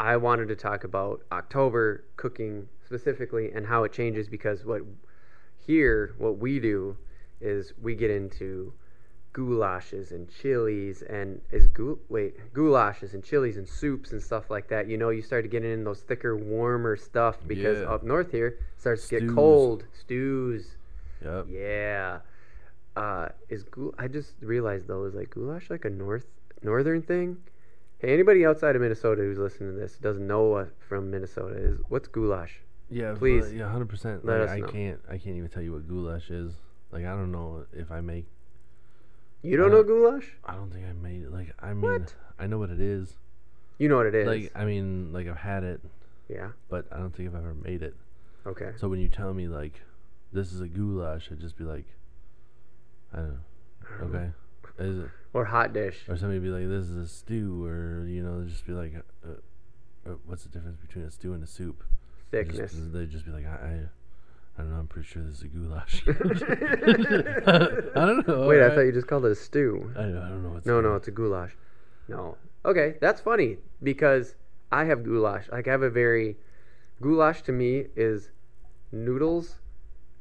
[0.00, 4.82] I wanted to talk about October cooking specifically and how it changes because what
[5.56, 6.96] here, what we do
[7.40, 8.72] is we get into
[9.32, 14.68] goulashes and chilies and is gou- wait goulashes and chilies and soups and stuff like
[14.68, 14.88] that.
[14.88, 17.90] You know, you start getting in those thicker, warmer stuff because Yeah.
[17.90, 19.84] up north here it starts to get cold.
[19.92, 20.76] Stews.
[21.24, 21.46] Yep.
[21.48, 22.18] Yeah.
[22.98, 26.26] Uh, is goul- I just realized though is like goulash like a north
[26.62, 27.38] northern thing?
[27.98, 31.78] Hey, anybody outside of Minnesota who's listening to this doesn't know what from Minnesota is
[31.88, 32.60] what's goulash?
[32.90, 34.24] Yeah, Please, yeah, hundred percent.
[34.24, 34.66] Like, I know.
[34.68, 36.54] can't, I can't even tell you what goulash is.
[36.90, 38.26] Like, I don't know if I make.
[39.42, 40.32] You don't Uh, know goulash?
[40.44, 41.30] I don't think I made it.
[41.32, 42.14] Like, I mean, What?
[42.38, 43.16] I know what it is.
[43.78, 44.26] You know what it is?
[44.26, 45.80] Like, I mean, like I've had it,
[46.28, 46.48] yeah.
[46.68, 47.94] but I don't think I've ever made it.
[48.46, 48.70] Okay.
[48.76, 49.80] So when you tell me like,
[50.32, 51.84] this is a goulash, I'd just be like,
[53.12, 54.06] I don't know.
[54.18, 54.30] Okay,
[54.78, 55.08] is it?
[55.34, 56.04] Or hot dish.
[56.08, 58.94] Or somebody be like, this is a stew, or you know, just be like,
[59.26, 59.30] uh,
[60.08, 61.82] uh, what's the difference between a stew and a soup?
[62.30, 62.74] They just- Thickness.
[62.92, 63.80] They'd just be like, I, I,
[64.58, 64.76] I don't know.
[64.78, 66.02] I'm pretty sure this is a goulash.
[66.08, 68.46] I don't know.
[68.46, 69.90] Wait, I I- thought you just called it a stew.
[69.96, 70.50] I, I don't know.
[70.50, 71.56] What's No, no, it's a goulash.
[72.08, 72.36] No.
[72.64, 74.34] Okay, that's funny because
[74.72, 75.48] I have goulash.
[75.50, 76.36] Like I have a very
[77.00, 78.30] goulash to me is
[78.92, 79.56] noodles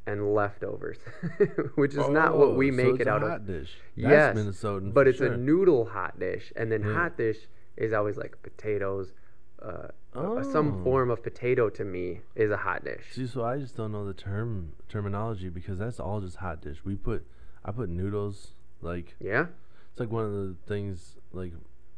[0.07, 0.97] and leftovers,
[1.75, 3.47] which is not what we Oh, so make it's it a out hot of.
[3.47, 3.75] dish.
[3.95, 4.93] Yes, That's Minnesotan.
[4.93, 5.33] But it's sure.
[5.33, 6.93] a noodle hot dish, and then Yeah.
[6.93, 7.37] hot dish
[7.75, 9.13] is always like potatoes.
[9.61, 10.41] Uh, uh, Oh.
[10.51, 13.03] Some form of potato to me is a hot dish.
[13.11, 16.77] See, so I just don't know the term terminology because that's all just hot dish.
[16.85, 17.25] We put,
[17.65, 19.47] I put noodles like Yeah.
[19.91, 21.51] it's like one of the things like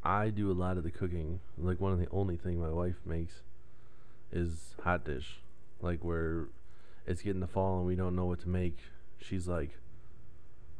[0.03, 1.39] I do a lot of the cooking.
[1.57, 3.43] Like one of the only thing my wife makes
[4.32, 5.41] is hot dish.
[5.82, 6.47] Like where
[7.10, 8.78] it's getting the fall and we don't know what to make.
[9.20, 9.72] She's like,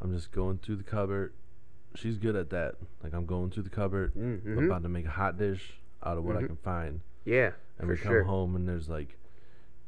[0.02, 1.34] I'm just going through the cupboard.
[1.96, 2.76] She's good at that.
[3.04, 4.14] Like I'm going through the cupboard.
[4.16, 4.66] I'm Mm-hmm.
[4.66, 5.74] about to make a hot dish
[6.04, 6.48] out of what I Mhm.
[6.48, 7.02] can find.
[7.26, 7.52] Yeah.
[7.80, 8.24] And we come sure.
[8.24, 9.18] home and there's like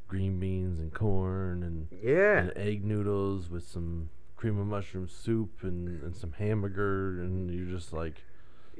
[0.08, 2.38] green beans and corn and Yeah.
[2.38, 7.68] and egg noodles with some cream of mushroom soup and, and some hamburger and you're
[7.70, 8.24] just like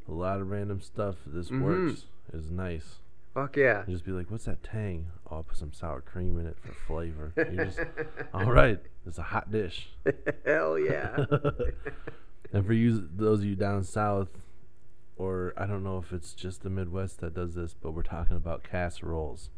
[0.08, 1.62] a lot of random stuff this Mhm.
[1.62, 2.98] works is nice
[3.34, 3.84] Fuck yeah.
[3.86, 6.56] you just be like what's that tang oh i'll put some sour cream in it
[6.60, 7.80] for flavor you just
[8.34, 9.88] all right it's a hot dish
[10.44, 11.24] Hell yeah.
[12.52, 14.28] and for you those of you down south
[15.16, 18.36] or i don't know if it's just the midwest that does this but we're talking
[18.36, 19.48] about casseroles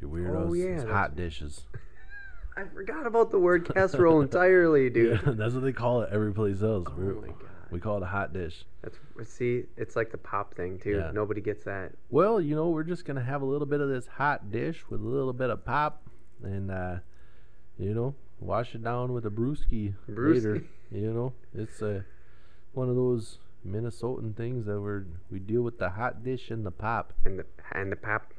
[0.00, 1.62] you oh, weirdos Oh, yeah, it's hot dishes
[2.56, 5.20] I forgot about the word casserole entirely, dude.
[5.24, 6.88] Yeah, that's what they call it every place else.
[6.90, 7.36] Oh We're- my god.
[7.70, 8.64] We call it a hot dish.
[8.82, 8.96] That's
[9.30, 10.96] see, it's like the pop thing too.
[10.98, 11.10] Yeah.
[11.12, 11.92] Nobody gets that.
[12.10, 15.00] Well, you know, we're just gonna have a little bit of this hot dish with
[15.00, 16.02] a little bit of pop,
[16.42, 16.96] and uh,
[17.78, 20.62] you know, wash it down with a brewski, later.
[20.90, 22.02] You know, it's uh,
[22.72, 26.70] one of those Minnesotan things that we're we deal with the hot dish and the
[26.70, 28.32] pop And the and the pop.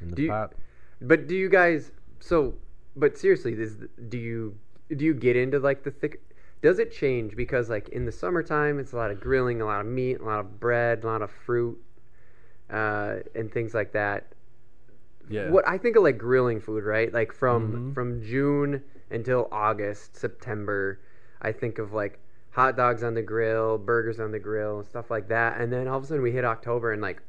[0.00, 0.54] and the Do you- pop.
[1.00, 2.54] But do you guys so
[2.94, 3.74] but seriously, this
[4.08, 4.56] do you
[4.94, 6.22] do you get into like the thick
[6.66, 9.80] does it change because like in the summertime it's a lot of grilling, a lot
[9.80, 11.78] of meat, a lot of bread, a lot of fruit,
[12.70, 14.32] uh, and things like that.
[15.28, 15.50] Yeah.
[15.50, 17.12] What I think of like grilling food, right?
[17.12, 17.94] Like from Mhm.
[17.94, 20.98] from June until August, September,
[21.40, 22.18] I think of like
[22.50, 25.60] hot dogs on the grill, burgers on the grill, stuff like that.
[25.60, 27.22] And then all of a sudden we hit October and like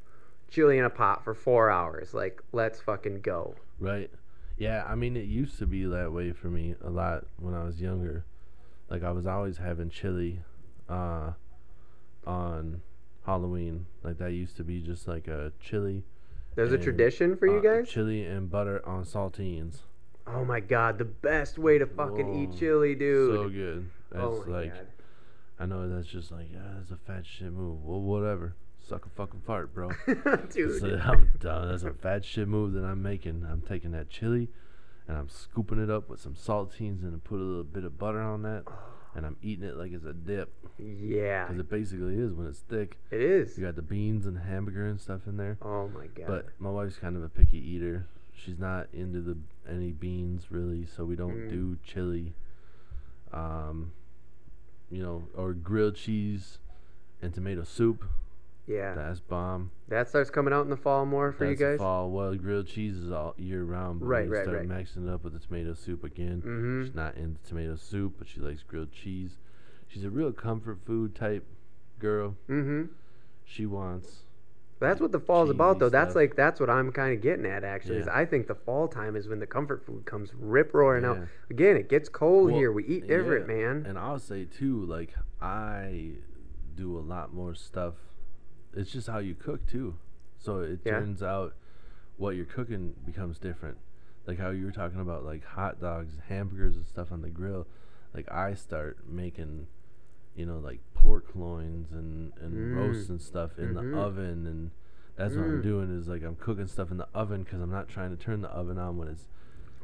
[0.50, 2.16] chili in a pot for four hours.
[2.16, 3.54] Like let's fucking go.
[3.80, 4.10] Right.
[4.58, 7.64] Yeah, I mean, it used to be that way for me a lot when I
[7.64, 8.26] was younger.
[8.90, 10.40] Like I was always having chili,
[10.90, 11.32] uh,
[12.26, 12.82] on
[13.26, 13.86] Halloween.
[14.04, 16.04] Like that used to be just like a chili.
[16.56, 17.90] There's a tradition for you uh, guys.
[17.90, 19.80] Chili and butter on saltines.
[20.26, 23.36] Oh my god, the best way to fucking eat chili, dude.
[23.36, 23.90] So good.
[24.12, 24.88] That's oh like god.
[25.60, 27.84] I know that's just like yeah, that's a fat shit move.
[27.84, 28.56] Well, whatever.
[28.88, 29.92] suck a fucking fart, bro.
[30.50, 30.82] Dude.
[30.82, 31.70] So I'm done.
[31.70, 33.46] That's a fat shit move that I'm making.
[33.50, 34.50] I'm taking that chili
[35.08, 38.22] and I'm scooping it up with some saltines and put a little bit of butter
[38.22, 38.64] on that.
[39.16, 40.54] And I'm eating it like it's a dip.
[40.78, 41.46] yeah.
[41.46, 42.98] Because it basically is when it's thick.
[43.10, 43.58] It is.
[43.58, 45.58] You got the beans and hamburger and stuff in there.
[45.62, 46.28] Oh my god.
[46.28, 48.06] But my wife's kind of a picky eater.
[48.34, 49.38] She's not into the
[49.68, 51.50] any beans really, so we don't Mm.
[51.50, 52.36] do chili.
[53.34, 53.92] Um,
[54.92, 56.60] you know, or grilled cheese
[57.22, 58.06] and tomato soup.
[58.68, 58.94] Yeah.
[58.96, 59.72] That's bomb.
[59.88, 61.78] That starts coming out in the fall more for That's you guys.
[61.80, 62.10] fall.
[62.12, 64.02] Well, grilled cheese is all year round.
[64.02, 64.68] But Right, we right, start right.
[64.68, 66.42] mixing it up with the tomato soup again.
[66.46, 66.86] Mhm.
[66.86, 69.38] She's not into tomato soup, but she likes grilled cheese.
[69.88, 71.46] She's a real comfort food type
[72.00, 72.36] girl.
[72.50, 72.92] Mm-hmm.
[73.46, 74.24] She wants.
[74.80, 75.90] That's what the fall's about, though.
[75.90, 77.64] That's like that's what I'm kind of getting at.
[77.64, 81.04] Actually, is I think the fall time is when the comfort food comes rip roaring
[81.04, 81.18] out.
[81.50, 82.72] Again, it gets cold Well, here.
[82.72, 83.86] We eat different, yeah, man.
[83.88, 86.12] And I'll say too, like I
[86.76, 87.96] do a lot more stuff.
[88.78, 89.96] It's just how you cook too.
[90.38, 91.00] So it Yeah.
[91.00, 91.56] turns out
[92.18, 93.78] what you're cooking becomes different.
[94.28, 97.66] Like how you were talking about like hot dogs, hamburgers and stuff on the grill.
[98.14, 99.68] Like I start making,
[100.36, 102.76] you know, like pork loins and, and Mm.
[102.76, 103.92] roasts and stuff in Mhm.
[103.92, 104.72] the oven and
[105.16, 105.64] that's what I'm Mm.
[105.64, 108.42] doing is like I'm cooking stuff in the oven because I'm not trying to turn
[108.42, 109.28] the oven on when it's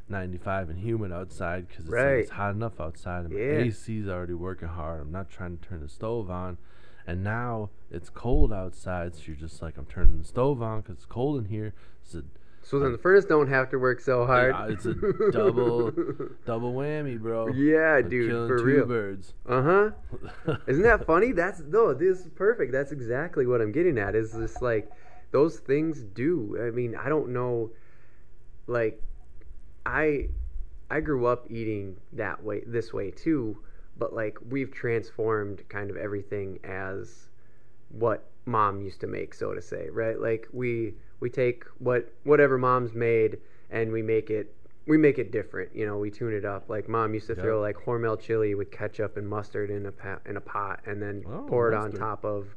[0.08, 3.60] 95 and humid outside because it's, like, it's hot enough outside and my Yeah.
[3.64, 5.02] AC's already working hard.
[5.02, 6.58] I'm not trying to turn the stove on.
[7.06, 10.96] And now it's cold outside, so you're just like, I'm turning the stove on because
[10.98, 11.74] it's cold in here.
[12.04, 12.24] It's a
[12.64, 14.56] so then the furnace don't have to work so hard.
[14.56, 14.94] Yeah, it's a
[15.32, 15.92] double-
[16.46, 17.50] double whammy, bro.
[17.50, 18.86] yeah, dude, for two real.
[18.86, 19.34] birds.
[19.48, 20.56] Uh huh.
[20.68, 21.34] Isn't that funny?
[21.34, 22.72] That's no, this is perfect.
[22.72, 24.16] That's exactly what I'm getting at.
[24.16, 24.90] Is just like
[25.32, 26.58] those things do.
[26.66, 27.72] I mean, I don't know.
[28.68, 29.02] Like,
[29.86, 30.30] I
[30.90, 33.58] I grew up eating that way, this way too.
[33.98, 37.28] But like we've transformed kind of everything as
[37.90, 40.20] what mom used to make, so to say, right?
[40.20, 43.38] Like we we take what whatever mom's made
[43.70, 44.54] and we make it
[44.86, 45.74] we make it different.
[45.76, 46.70] You know, we tune it up.
[46.70, 47.44] Like mom used to Yep.
[47.44, 51.02] throw like Hormel chili with ketchup and mustard in a pa- in a pot and
[51.02, 52.56] then Oh, pour it on top of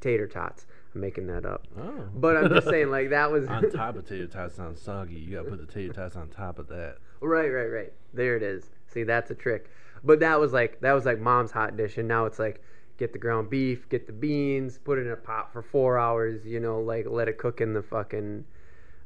[0.00, 0.64] tater tots.
[0.94, 1.66] I'm making that up.
[1.78, 2.08] Oh.
[2.14, 5.16] But I'm just saying like that was on top of tater tots sounds soggy.
[5.16, 6.98] You gotta put the tater tots on top of that.
[7.20, 7.92] Right, right, right.
[8.14, 8.70] There it is.
[8.86, 9.68] See, that's a trick.
[10.04, 12.62] But that was like that was like mom's hot dish, and now it's like
[12.98, 16.44] get the ground beef, get the beans, put it in a pot for four hours.
[16.46, 18.44] You know, like let it cook in the fucking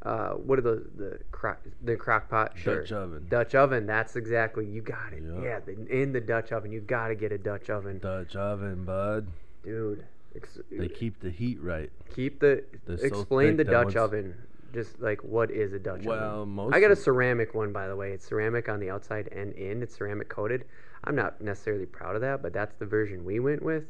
[0.04, 2.52] uh, what are the the crock the crock pot?
[2.56, 2.80] Sure.
[2.80, 3.26] Dutch oven.
[3.28, 3.86] Dutch oven.
[3.86, 5.22] That's exactly you got it.
[5.22, 5.42] Yep.
[5.44, 8.84] Yeah, the, in the Dutch oven, you got to get a Dutch oven, Dutch oven,
[8.84, 9.28] bud.
[9.62, 10.04] dude.
[10.34, 11.90] Ex- They keep the heat right.
[12.14, 14.34] keep the They're so explain the Dutch oven.
[14.72, 16.54] Just like what is a Dutch Well, oven?
[16.54, 18.12] most I got a ceramic one by the way.
[18.12, 19.82] It's ceramic on the outside and in.
[19.82, 20.64] It's ceramic coated.
[21.04, 23.84] I'm not necessarily proud of that, but that's the version we went with.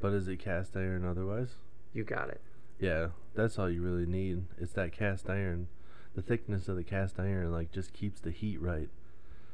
[0.00, 1.54] But is it cast iron otherwise?
[1.92, 2.40] You got it.
[2.78, 4.44] Yeah, that's all you really need.
[4.58, 5.68] It's that cast iron.
[6.14, 8.88] The thickness of the cast iron like just keeps the heat right.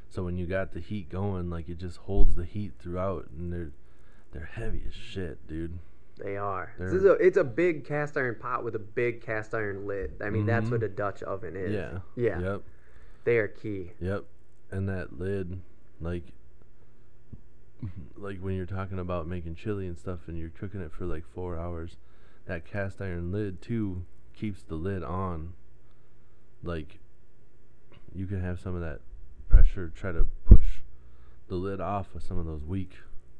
[0.09, 3.51] So when you got the heat going, like it just holds the heat throughout and
[3.51, 3.71] they're
[4.31, 5.77] they're heavy as shit, dude.
[6.17, 6.73] They are.
[6.79, 10.13] This is a, it's a big cast iron pot with a big cast iron lid.
[10.21, 10.71] I mean, that's Mhm.
[10.71, 11.71] what a Dutch oven is.
[11.73, 11.99] Yeah.
[12.15, 12.39] Yeah.
[12.39, 12.61] Yep.
[13.23, 13.91] They are key.
[13.99, 14.25] Yep.
[14.71, 15.59] And that lid,
[16.01, 16.23] like
[18.17, 21.23] like when you're talking about making chili and stuff and you're cooking it for like
[21.33, 21.97] four hours,
[22.45, 24.03] that cast iron lid too
[24.33, 25.53] keeps the lid on.
[26.63, 26.99] Like
[28.13, 28.99] you can have some of that
[29.49, 30.79] pressure try to push
[31.47, 32.91] the lid off of some of those weak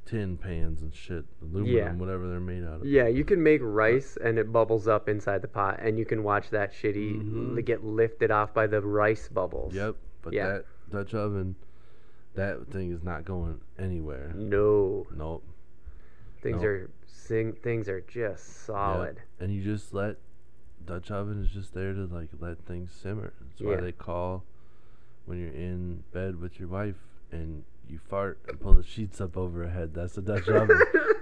[0.05, 1.93] tin pans and shit, aluminum, Yeah.
[1.93, 2.85] whatever they're made out of.
[2.85, 6.23] Yeah, you can make rice and it bubbles up inside the pot, and you can
[6.23, 7.65] watch that shitty Mhm.
[7.65, 9.73] get lifted off by the rice bubbles.
[9.73, 9.95] Yep.
[10.21, 10.47] But Yeah.
[10.47, 11.55] that Dutch oven,
[12.35, 14.31] that thing is not going anywhere.
[14.35, 15.43] No, Nope.
[16.41, 16.67] things No.
[16.67, 19.21] are sing, things are just solid.
[19.39, 20.17] and you just let
[20.85, 23.33] Dutch oven is just there to like let things simmer.
[23.39, 23.81] That's why Yeah.
[23.81, 24.43] they call
[25.25, 26.97] when you're in bed with your wife
[27.31, 29.93] and you fart and pull the sheets up over her head.
[29.93, 30.77] That's the Dutch oven.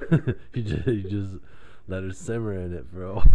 [0.54, 1.36] you just you just
[1.88, 3.22] let her simmer in it, bro.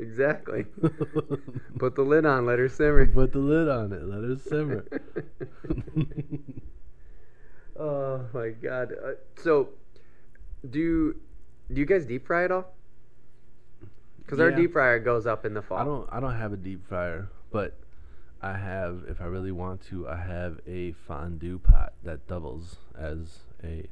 [0.00, 0.64] exactly.
[1.78, 3.06] Put the lid on, let her simmer.
[3.06, 4.04] Put the lid on it.
[4.04, 4.86] Let her simmer.
[7.78, 8.92] oh my god.
[8.92, 9.68] Uh, so,
[10.68, 11.20] do you,
[11.72, 12.74] do you guys deep fry at all?
[14.30, 15.78] Because our deep fryer goes up in the fall.
[15.78, 17.76] I don't I don't have a deep fryer, but
[18.40, 23.40] I have if I really want to, I have a fondue pot that doubles as
[23.64, 23.88] a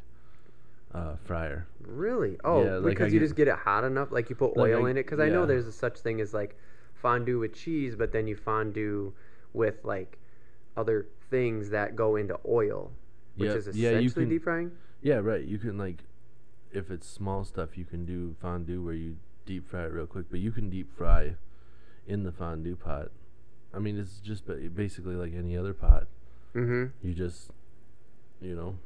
[0.95, 1.67] uh, fryer.
[1.87, 2.39] Really?
[2.45, 4.57] Oh, Yeah, like I because you get- just get it hot enough, like you put
[4.57, 5.05] Like oil I- in it.
[5.05, 5.47] Because I know yeah.
[5.47, 6.57] there's a such thing as like
[6.95, 9.13] fondue with cheese, but then you fondue
[9.53, 10.19] with like
[10.77, 12.93] other things that go into oil,
[13.37, 13.57] which Yep.
[13.57, 14.73] is Yeah, essentially you can- deep frying.
[15.03, 15.45] Yeah, right.
[15.45, 16.05] You can like
[16.71, 19.17] if it's small stuff, you can do fondue where you
[19.47, 21.35] deep fry it real quick, but you can deep fry
[22.07, 23.11] in the fondue pot.
[23.73, 26.07] I mean, it's just ba- basically like any other pot.
[26.55, 27.07] Mm-hmm.
[27.07, 27.51] You just,
[28.41, 28.79] you know,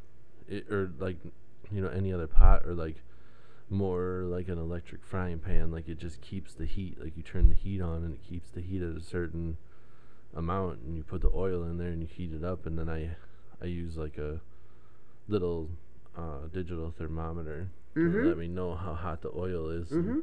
[0.49, 1.17] it, or like,
[1.71, 2.97] you know, any other pot or like
[3.71, 5.71] more like an electric frying pan.
[5.71, 6.99] Like it just keeps the heat.
[7.03, 9.57] Like you turn the heat on and it keeps the heat at a certain
[10.35, 12.67] amount, and you put the oil in there and you heat it up.
[12.67, 13.17] And then I,
[13.63, 14.41] I use like a
[15.29, 15.69] little
[16.17, 18.27] uh, digital thermometer to Mhm.
[18.27, 19.89] let me know how hot the oil is.
[19.91, 20.21] Mm-hmm.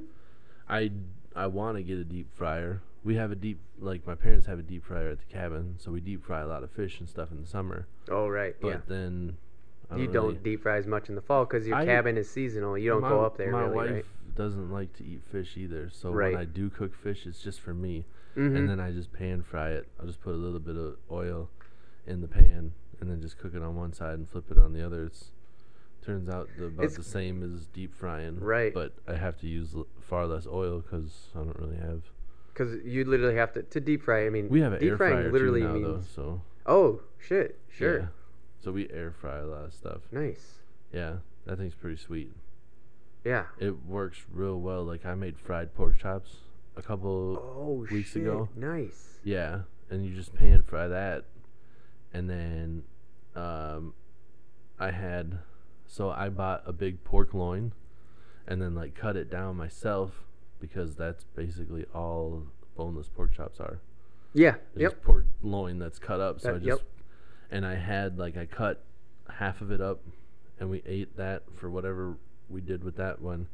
[0.68, 0.92] I
[1.36, 2.82] I want to get a deep fryer.
[3.04, 5.92] We have a deep like my parents have a deep fryer at the cabin, so
[5.92, 7.88] we deep fry a lot of fish and stuff in the summer.
[8.10, 8.56] Oh right.
[8.60, 8.78] But yeah.
[8.88, 9.38] then
[9.92, 12.18] I You really- don't deep fry as much in the fall because your I- cabin
[12.18, 12.78] is seasonal.
[12.78, 14.06] You don't my, go up there My really, wife right?
[14.36, 16.34] doesn't like to eat fish either, so Right.
[16.34, 18.06] when I do cook fish, it's just for me,
[18.38, 18.56] Mm-hmm.
[18.56, 19.88] and then I just pan fry it.
[20.00, 21.50] I'll just put a little bit of oil
[22.06, 24.74] in the pan, and then just cook it on one side and flip it on
[24.74, 25.06] the other.
[25.06, 25.32] It's
[26.02, 28.74] turns out the, about It's- the same as deep frying, Right.
[28.74, 32.04] But I have to use l- far less oil because I don't really have.
[32.54, 34.26] Because you literally have to to deep fry.
[34.26, 35.86] I mean, We have an deep air frying fryer literally too now, means.
[36.16, 37.60] though, so Oh shit!
[37.70, 38.00] Sure.
[38.00, 38.08] yeah.
[38.62, 40.02] So we air fry a lot of stuff.
[40.12, 40.60] Nice.
[40.94, 42.32] Yeah, that thing's pretty sweet.
[43.24, 43.46] Yeah.
[43.60, 44.84] It works real well.
[44.84, 46.38] Like I made fried pork chops
[46.76, 48.24] a couple Oh weeks shit!
[48.24, 48.50] ago.
[48.56, 49.20] Nice.
[49.24, 51.26] Yeah, and you just pan fry that,
[52.14, 52.84] and then
[53.36, 53.94] um,
[54.80, 55.40] I had
[55.88, 57.74] so I bought a big pork loin,
[58.48, 60.24] and then like cut it down myself
[60.60, 62.44] because that's basically all
[62.76, 63.80] boneless pork chops are.
[64.34, 64.56] Yeah.
[64.76, 65.04] It's Yep.
[65.04, 66.40] pork loin that's cut up.
[66.42, 66.88] So That- I just yep.
[67.52, 68.84] And I had like I cut
[69.38, 70.02] half of it up,
[70.60, 72.18] and we ate that for whatever
[72.50, 73.48] we did with that one,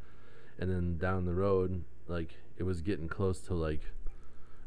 [0.57, 3.81] and then down the road, like it was getting close to like,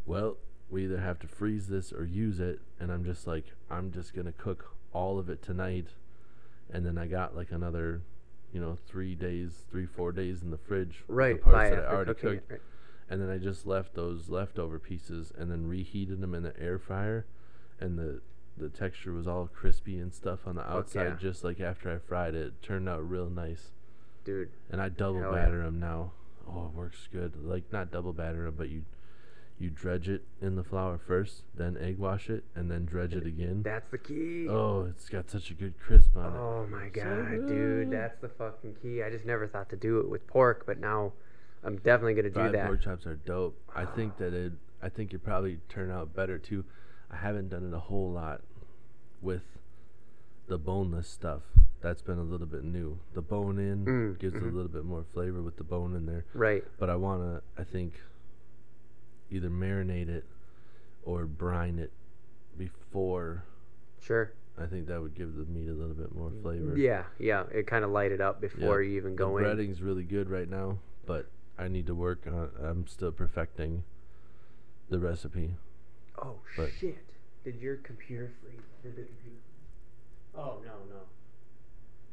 [0.07, 0.37] well,
[0.71, 4.15] we either have to freeze this or use it, and I'm just like, I'm just
[4.15, 5.89] gonna cook all of it tonight,
[6.71, 8.03] and then I got like another,
[8.53, 11.37] you know, three days, three four days in the fridge, Right.
[11.37, 12.45] The parts that I already cooked it.
[12.51, 12.61] Right.
[13.11, 16.79] and then I just left those leftover pieces and then reheated them in the air
[16.79, 17.25] fryer,
[17.81, 18.21] and the
[18.59, 21.17] the texture was all crispy and stuff on the outside, yeah.
[21.21, 22.47] just like after I fried it.
[22.49, 23.71] It turned out real nice,
[24.25, 24.51] Dude.
[24.71, 25.45] and I double Hell yeah.
[25.45, 26.13] batter them now.
[26.49, 27.35] Oh, it works good.
[27.45, 28.85] Like not double batter them, but you
[29.61, 33.27] you dredge it in the flour first, then egg wash it, and then dredge it
[33.27, 33.63] again.
[33.65, 34.47] That's the key.
[34.49, 36.39] Oh, it's got such a good crisp on it.
[36.39, 39.03] Oh my So god, dude, that's the fucking key.
[39.03, 41.13] I just never thought to do it with pork, but now
[41.65, 42.67] I'm definitely gonna do Fried that.
[42.67, 43.59] pork chops are dope.
[43.75, 44.53] I think that it.
[44.81, 46.65] I think it probably turn out better too.
[47.11, 48.43] I haven't done it a whole lot
[49.23, 49.43] with
[50.47, 51.43] the boneless stuff.
[51.81, 52.99] That's been a little bit new.
[53.15, 54.51] The bone in Mm, gives it mhm.
[54.51, 56.25] a little bit more flavor with the bone in there.
[56.35, 56.65] Right.
[56.79, 57.43] But I wanna.
[57.57, 57.95] I think
[59.31, 60.25] either marinate it
[61.05, 61.93] or brine it
[62.57, 63.45] before.
[64.01, 64.33] Sure.
[64.59, 66.77] I think that would give the meat a little bit more flavor.
[66.77, 67.45] Yeah, yeah.
[67.53, 68.91] It kind of light it up before Yep.
[68.91, 69.45] you even The go in.
[69.45, 72.51] breading's really good right now, but I need to work on.
[72.61, 73.85] I'm still perfecting
[74.91, 75.55] the recipe.
[76.23, 76.99] Oh but- shit!
[77.45, 78.61] Did your computer freeze?
[78.83, 79.37] Did the computer?
[80.35, 81.01] Oh no no.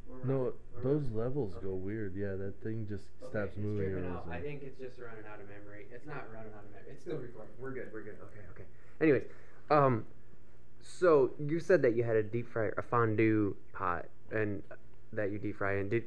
[0.07, 1.17] We're No, we're those running.
[1.17, 2.15] levels go weird.
[2.15, 3.91] Yeah, that thing just Okay, stops moving.
[3.91, 4.27] tripping out.
[4.29, 5.87] I think it's just running out of memory.
[5.91, 6.91] It's not running out of memory.
[6.91, 7.53] It's still recording.
[7.59, 7.89] We're good.
[7.91, 8.17] We're good.
[8.21, 8.41] Okay.
[8.51, 8.63] Okay.
[9.01, 9.23] Anyways,
[9.71, 10.05] um,
[10.81, 14.61] so you said that you had a deep fryer, a fondue pot, and
[15.13, 15.89] that you deep fry in.
[15.89, 16.03] Did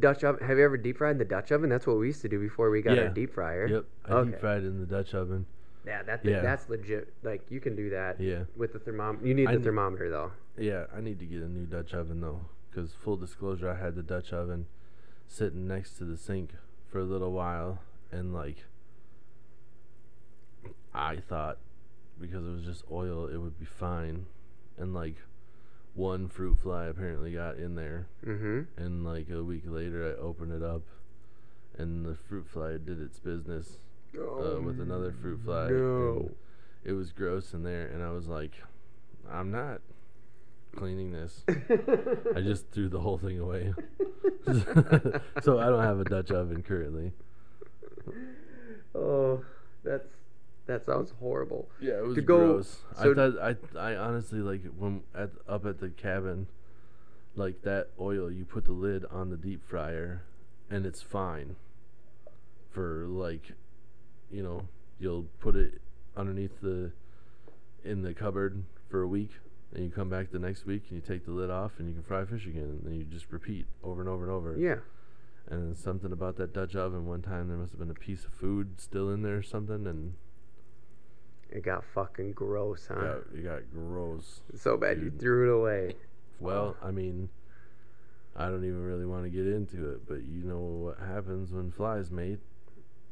[0.00, 0.44] Dutch oven?
[0.46, 1.70] Have you ever deep fried in the Dutch oven?
[1.70, 3.04] That's what we used to do before we got Yeah.
[3.04, 3.66] our deep fryer.
[3.68, 4.30] Yep, I Okay.
[4.32, 5.46] deep fried it in the Dutch oven.
[5.86, 6.40] Yeah, that Yeah.
[6.42, 7.12] that's legit.
[7.22, 9.26] Like you can do that Yeah, with the thermometer.
[9.26, 10.32] You need I the thermometer though.
[10.58, 10.86] yeah.
[10.94, 14.02] I need to get a new Dutch oven though, because full disclosure, I had the
[14.02, 14.66] Dutch oven
[15.28, 16.54] sitting next to the sink
[16.88, 17.80] for a little while,
[18.10, 18.64] and like,
[20.94, 21.58] I thought
[22.20, 24.24] because it was just oil, it would be fine,
[24.78, 25.16] and like,
[25.94, 28.82] one fruit fly apparently got in there, Mm-hmm.
[28.82, 30.82] and like a week later, I opened it up,
[31.76, 33.78] and the fruit fly did its business.
[34.18, 35.68] Uh, with another fruit fly.
[35.68, 36.30] No.
[36.84, 38.52] It was gross in there, and I was like,
[39.30, 39.80] I'm not
[40.76, 41.42] cleaning this.
[41.48, 43.72] I just threw the whole thing away.
[45.42, 47.12] so I don't have a Dutch oven currently.
[48.94, 49.44] Oh,
[49.84, 50.06] that's
[50.66, 51.68] that sounds horrible.
[51.80, 52.78] Yeah, it was To go- gross.
[53.00, 56.46] so- I thought I I honestly like when at up at the cabin,
[57.34, 58.30] like that oil.
[58.30, 60.22] You put the lid on the deep fryer,
[60.70, 61.56] and it's fine.
[62.70, 63.52] For like,
[64.30, 64.68] you know,
[64.98, 65.80] you'll put it
[66.16, 66.92] underneath the
[67.84, 69.30] in the cupboard for a week,
[69.74, 71.94] and you come back the next week and you take the lid off and you
[71.94, 74.56] can fry fish again, and then you just repeat over and over and over.
[74.58, 74.76] Yeah.
[75.48, 77.06] And something about that Dutch oven.
[77.06, 79.86] One time there must have been a piece of food still in there or something,
[79.86, 80.14] and
[81.48, 82.94] It got fucking gross, huh?
[82.94, 84.40] got, it got gross.
[84.56, 85.94] So bad you threw it away.
[86.40, 87.28] Well, I mean,
[88.34, 91.70] I don't even really want to get into it, but you know what happens when
[91.70, 92.40] flies mate,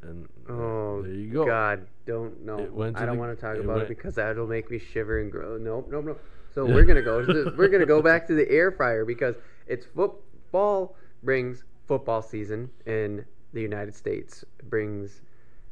[0.04, 1.46] and Oh, there you go.
[1.46, 2.56] God, don't know.
[2.72, 5.20] Went I don't the- want to talk it about it because that'll make me shiver
[5.20, 5.56] and grow.
[5.56, 6.20] Nope, nope, nope.
[6.54, 7.24] So we're gonna go.
[7.56, 9.34] we're gonna go back to the air fryer because
[9.66, 15.22] it's football brings football season in the United States brings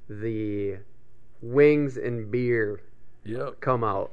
[0.08, 0.76] the
[1.40, 2.80] wings and beer
[3.24, 3.60] Yep.
[3.60, 4.12] come out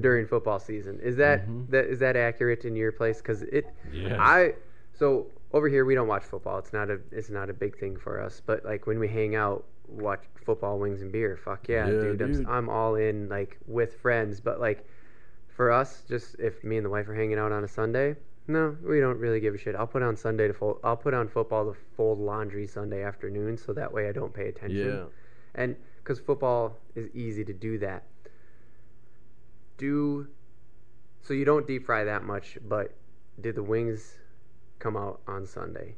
[0.00, 0.98] during football season.
[1.00, 1.68] Is that Mhm.
[1.70, 3.18] that is that accurate in your place?
[3.22, 4.16] Because it, Yeah.
[4.20, 4.54] I
[4.92, 6.58] so over here we don't watch football.
[6.58, 8.42] It's not a it's not a big thing for us.
[8.44, 11.36] But like when we hang out, watch football, wings and beer.
[11.36, 12.22] Fuck yeah, Yeah, dude.
[12.22, 12.46] I'm, dude.
[12.48, 14.40] I'm all in like with friends.
[14.40, 14.84] But like
[15.56, 18.16] for us, just if me and the wife are hanging out on a Sunday.
[18.46, 19.74] No, we don't really give a shit.
[19.74, 20.80] I'll put on Sunday to fold.
[20.84, 24.48] I'll put on football to fold laundry Sunday afternoon, so that way I don't pay
[24.48, 25.04] attention Yeah.
[25.54, 28.02] and because football is easy to do that.
[29.78, 30.26] Do
[31.22, 32.92] so you don't deep fry that much, but
[33.40, 34.18] did the wings
[34.78, 35.96] come out on Sunday?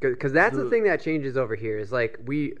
[0.00, 1.78] Because that's the The- thing that changes over here.
[1.78, 2.54] Is like we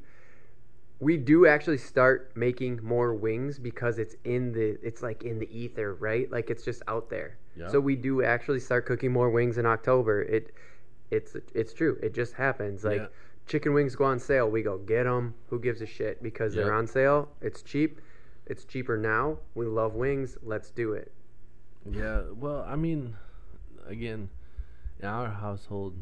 [1.00, 5.48] we do actually start making more wings because it's in the it's like in the
[5.56, 6.30] ether, right?
[6.30, 7.36] Like it's just out there.
[7.56, 7.68] Yeah.
[7.68, 10.22] So we do actually start cooking more wings in October.
[10.22, 10.52] It
[11.10, 11.98] it's it's true.
[12.02, 12.82] It just happens.
[12.84, 13.06] Like Yeah.
[13.46, 15.34] chicken wings go on sale, we go get them.
[15.50, 16.20] Who gives a shit?
[16.20, 17.28] Because they're on sale.
[17.40, 18.00] It's cheap.
[18.46, 19.38] It's cheaper now.
[19.54, 20.36] We love wings.
[20.42, 21.12] Let's do it.
[21.88, 23.14] Yeah, well, I mean,
[23.86, 24.30] again,
[25.00, 25.94] in our household,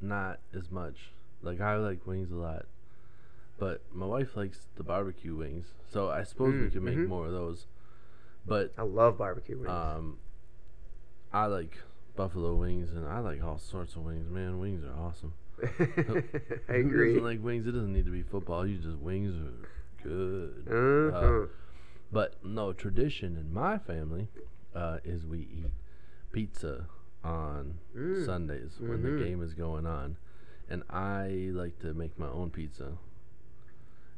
[0.00, 1.10] not as much.
[1.42, 2.66] Like I like wings a lot,
[3.58, 7.08] but my wife likes the barbecue wings, so I suppose we Mm, could make mhm.
[7.08, 7.66] more of those.
[8.46, 9.68] But I love barbecue wings.
[9.70, 10.18] um,
[11.32, 11.78] I like
[12.16, 14.28] buffalo wings, and I like all sorts of wings.
[14.30, 15.34] Man, wings are awesome.
[16.68, 17.18] I agree.
[17.20, 17.66] like wings?
[17.66, 18.66] It doesn't need to be football.
[18.66, 19.68] You just wings are
[20.08, 20.66] good.
[20.68, 21.46] Uh-huh.
[22.12, 24.28] But no, tradition in my family
[24.74, 25.70] uh, is we eat
[26.32, 26.86] pizza
[27.24, 28.24] on Mm.
[28.24, 29.18] Sundays when Mhm.
[29.18, 30.16] the game is going on,
[30.68, 32.98] and I like to make my own pizza.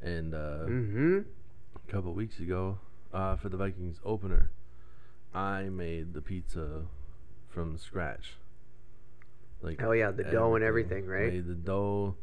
[0.02, 1.20] And uh, mm-hmm.
[1.76, 2.78] a couple weeks ago,
[3.12, 4.50] uh, for the Vikings opener,
[5.32, 6.86] I made the pizza
[7.48, 8.36] from scratch.
[9.62, 11.32] Like Hell yeah, the dough and everything, right?
[11.32, 12.16] Made the dough,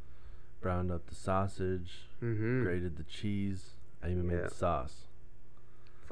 [0.62, 2.64] browned up the sausage, Mm-hmm.
[2.64, 3.76] grated the cheese.
[4.04, 5.08] I even made the sauce.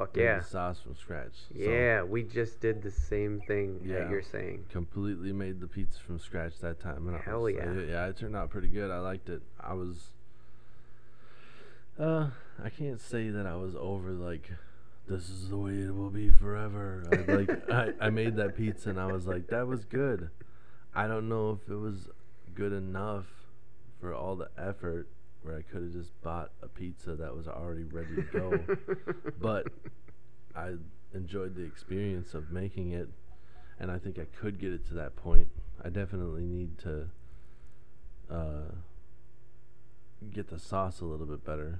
[0.01, 0.39] Fuck yeah.
[0.39, 1.33] the sauce from scratch.
[1.53, 3.99] So, Yeah, we just did the same thing Yeah.
[3.99, 4.65] that you're saying.
[4.69, 7.07] completely made the pizza from scratch that time.
[7.07, 7.69] And I Hell was- yeah.
[7.71, 8.89] I- yeah, it turned out pretty good.
[8.89, 9.41] I liked it.
[9.59, 10.13] I was,
[11.99, 12.29] uh,
[12.63, 14.49] I can't say that I was over like,
[15.07, 17.03] this is the way it will be forever.
[17.11, 20.29] I like, I, I made that pizza and I was like, that was good.
[20.95, 22.09] I don't know if it was
[22.55, 23.25] good enough
[23.99, 25.07] for all the effort
[25.43, 28.59] where I could have just bought a pizza that was already ready to go.
[29.41, 29.67] but
[30.55, 30.73] I
[31.13, 33.09] enjoyed the experience of making it,
[33.79, 35.47] and I think I could get it to that point.
[35.83, 37.07] I definitely need to
[38.29, 38.71] uh,
[40.33, 41.79] get the sauce a little bit better.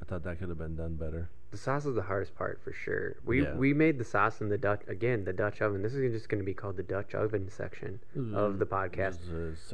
[0.00, 1.28] I thought that could have been done better.
[1.50, 3.16] The sauce is the hardest part for sure.
[3.26, 3.54] We Yeah.
[3.54, 5.82] we made the sauce in the Dutch again, the Dutch oven.
[5.82, 8.00] This is just going to be called the Dutch oven section
[8.34, 9.18] of the podcast.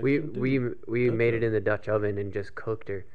[0.03, 0.59] We we
[0.89, 3.07] we Dutch made it in the Dutch oven and just cooked her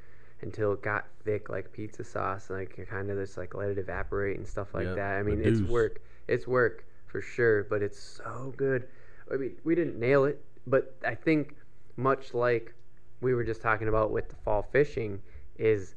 [0.43, 3.77] until it got thick like pizza sauce, like it kind of just like let it
[3.77, 5.17] evaporate and stuff like Yep, that.
[5.17, 6.01] I mean, it's work.
[6.27, 8.87] It's work for sure, but it's so good.
[9.31, 11.55] I mean, we didn't nail it, but I think
[11.97, 12.73] much like
[13.21, 15.21] we were just talking about with the fall fishing
[15.57, 15.95] is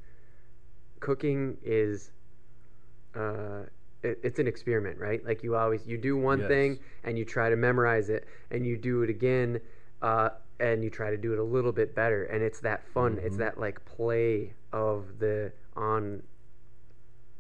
[1.00, 2.10] cooking is
[3.14, 3.62] uh
[4.02, 7.48] it, it's an experiment right like you always you do one thing and you try
[7.48, 9.60] to memorize it and you do it again
[10.02, 10.28] uh
[10.58, 13.36] and you try to do it a little bit better and it's that fun it's
[13.36, 13.38] Mhm.
[13.40, 16.22] that like play of the on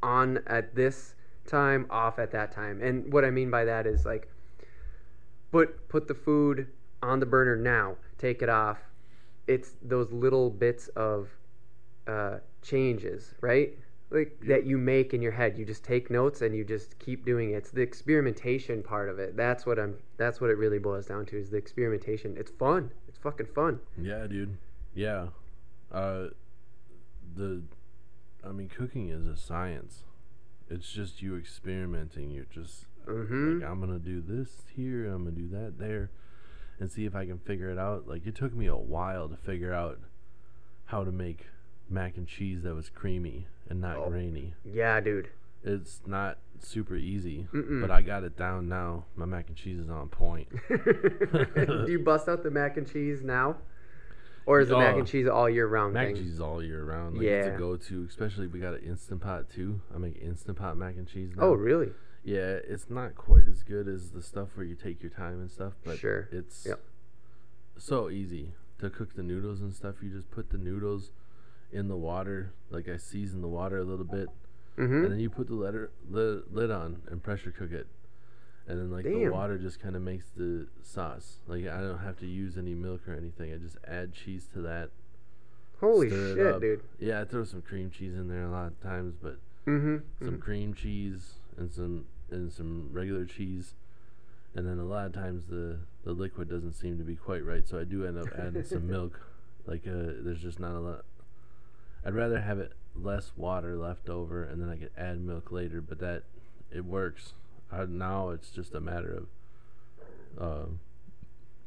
[0.02, 1.14] on at this
[1.46, 2.80] time off at that time.
[2.82, 4.28] And what i mean by that is like
[5.52, 6.66] put put the food
[7.02, 8.78] on the burner now take it off.
[9.46, 11.28] It's those little bits of
[12.06, 13.78] uh, changes right?
[14.10, 15.58] Like that you make in your head.
[15.58, 17.54] You just take notes and you just keep doing it.
[17.54, 19.36] It's the experimentation part of it.
[19.36, 22.36] That's what i'm that's what it really boils down to is the experimentation.
[22.36, 22.90] It's fun.
[23.05, 24.56] it's fucking fun Yeah, dude.
[24.94, 25.28] Yeah.
[25.92, 26.28] Uh,
[27.34, 27.62] the,
[28.46, 30.04] I mean, cooking is a science.
[30.70, 32.30] It's just you experimenting.
[32.30, 35.06] You're just mm-hmm like, I'm gonna do this here.
[35.12, 36.10] I'm gonna do that there,
[36.80, 38.06] and see if I can figure it out.
[38.08, 39.98] Like it took me a while to figure out
[40.86, 41.46] how to make
[41.90, 44.08] mac and cheese that was creamy and not Oh.
[44.10, 44.54] grainy.
[44.64, 45.28] yeah dude
[45.64, 47.80] It's not super easy, Mm-mm.
[47.80, 49.04] but I got it down now.
[49.16, 50.48] My mac and cheese is on point.
[50.68, 53.56] do you bust out the mac and cheese now
[54.46, 54.98] or is the mac Oh.
[55.00, 57.16] and cheese all year round Mac thing and cheese is all year round.
[57.16, 57.54] Like, It's Yeah.
[57.54, 59.80] a go-to, especially we got an instant pot too.
[59.94, 61.46] I make instant pot mac and cheese oh, now.
[61.48, 61.90] oh really
[62.22, 65.50] Yeah, it's not quite as good as the stuff where you take your time and
[65.50, 66.28] stuff, but Sure.
[66.30, 66.80] it's Yep.
[67.78, 69.96] so easy to cook the noodles and stuff.
[70.02, 71.10] You just put the noodles
[71.72, 74.28] in the water, like I season the water a little bit,
[74.78, 75.04] Mm-hmm.
[75.04, 77.86] and then you put the letter, lid, lid on and pressure cook it.
[78.68, 81.36] And then like the water just kind of makes the sauce.
[81.46, 83.52] Like I don't have to use any milk or anything.
[83.52, 84.90] I just add cheese to that.
[85.80, 86.80] Holy shit, dude.
[86.98, 90.24] Yeah, I throw some cream cheese in there a lot of times, but Mm-hmm.
[90.24, 93.74] some cream cheese and some and some regular cheese,
[94.54, 97.66] and then a lot of times the the liquid doesn't seem to be quite right,
[97.66, 99.20] so I do end up adding some milk.
[99.66, 101.04] Like uh, there's just not a lot.
[102.04, 105.80] I'd rather have it less water left over, and then I could add milk later.
[105.80, 106.24] But that
[106.72, 107.32] it works.
[107.70, 109.22] I, now it's just a matter
[110.38, 110.66] of uh,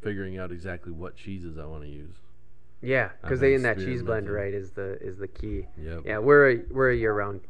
[0.02, 2.16] figuring out exactly what cheeses I want to use.
[2.82, 5.66] Yeah, because they in that cheese blend right is the is the key.
[5.78, 6.04] Yep.
[6.06, 7.42] Yeah, we're a we're a year round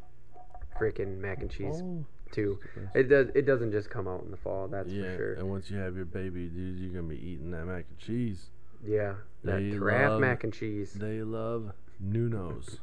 [0.79, 2.57] freaking mac and cheese Oh, too.
[2.95, 4.67] It does it doesn't just come out in the fall.
[4.67, 5.33] That's yeah, for sure.
[5.35, 8.47] and once you have your baby, dude, you're gonna be eating that mac and cheese.
[8.83, 10.93] Yeah, that They Kraft love- mac and cheese.
[10.93, 11.73] They love
[12.03, 12.77] Nunos.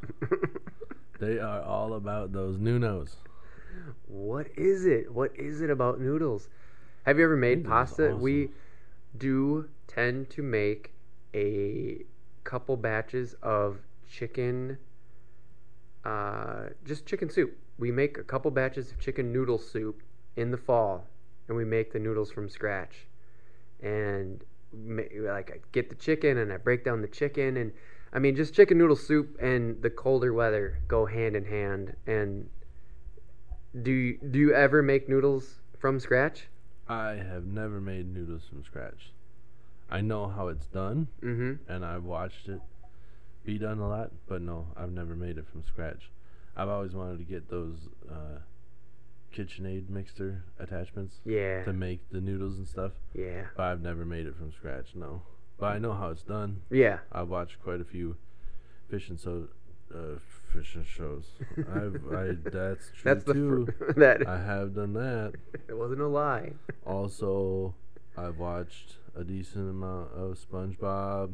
[1.21, 3.17] they are all about those Nunos.
[4.07, 5.13] what is it?
[5.13, 6.49] What is it about noodles?
[7.05, 8.17] Have you ever made Noodles pasta?
[8.17, 8.51] We
[9.17, 10.93] do tend to make
[11.35, 12.05] a
[12.45, 13.79] couple batches of
[14.11, 14.79] chicken,
[16.05, 17.57] uh, just chicken soup.
[17.79, 20.03] We make a couple batches of chicken noodle soup
[20.37, 21.07] in the fall,
[21.49, 23.07] and we make the noodles from scratch.
[23.81, 24.43] And
[24.73, 27.73] ma- like I get the chicken and I break down the chicken and
[28.17, 31.95] I mean just chicken noodle soup and the colder weather go hand in hand.
[32.07, 32.49] And
[33.83, 36.49] do you, do you ever make noodles from scratch?
[36.89, 39.13] I have never made noodles from scratch.
[39.91, 41.71] I know how it's done, Mm-hmm.
[41.71, 42.61] and I've watched it
[43.45, 46.11] be done a lot, but no, I've never made it from scratch.
[46.57, 47.77] I've always wanted to get those
[48.11, 48.39] uh,
[49.37, 51.65] KitchenAid mixer attachments Yeah.
[51.65, 53.45] to make the noodles and stuff, Yeah.
[53.59, 54.95] but I've never made it from scratch.
[54.95, 55.21] No,
[55.59, 56.63] but I know how it's done.
[56.71, 56.99] Yeah.
[57.13, 58.17] I've watched quite a few
[58.89, 59.49] fishing so
[59.95, 60.19] uh,
[60.53, 61.25] fish and shows.
[61.59, 63.69] I've I that's true That's the too.
[63.79, 64.27] fr- that.
[64.27, 65.33] I have done that.
[65.69, 66.53] it wasn't a lie.
[66.85, 67.75] Also,
[68.17, 71.33] I've watched a decent amount of SpongeBob.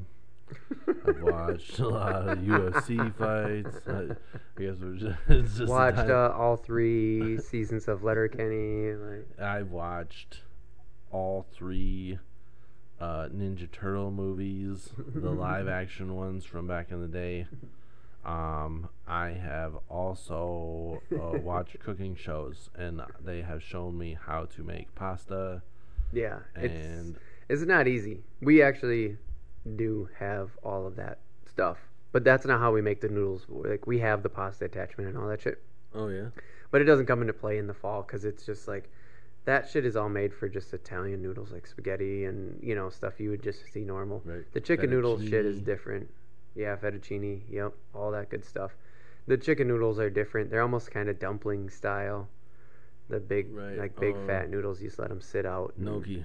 [1.06, 3.76] I've watched a lot of UFC fights.
[3.88, 8.92] I, I guess we're just, it's just Watched uh, all three seasons of Letterkenny.
[8.92, 10.40] Like, I've watched
[11.10, 12.18] all three
[13.02, 17.46] uh, Ninja Turtle movies, the live action ones from back in the day.
[18.24, 24.62] Um, I have also uh, watched cooking shows, and they have shown me how to
[24.62, 25.62] make pasta.
[26.12, 26.38] yeah.
[26.54, 27.16] It's And
[27.48, 28.22] it's not easy.
[28.40, 29.16] We actually
[29.76, 31.18] do have all of that
[31.50, 31.78] stuff,
[32.12, 33.46] but that's not how we make the noodles.
[33.48, 35.60] Like we have the pasta attachment and all that shit,
[35.92, 36.28] oh yeah,
[36.70, 38.88] but it doesn't come into play in the fall because it's just like
[39.44, 43.18] that shit is all made for just Italian noodles, like spaghetti and you know stuff
[43.18, 44.22] you would just see normal.
[44.24, 44.44] right.
[44.52, 46.08] The chicken noodle shit is different.
[46.54, 47.40] Yeah, fettuccine.
[47.50, 48.72] Yep, all that good stuff.
[49.26, 50.50] The chicken noodles are different.
[50.50, 52.28] They're almost kind of dumpling style.
[53.08, 54.80] The big, Right, like big uh, fat noodles.
[54.80, 55.74] You just let them sit out.
[55.76, 56.24] Gnocchi.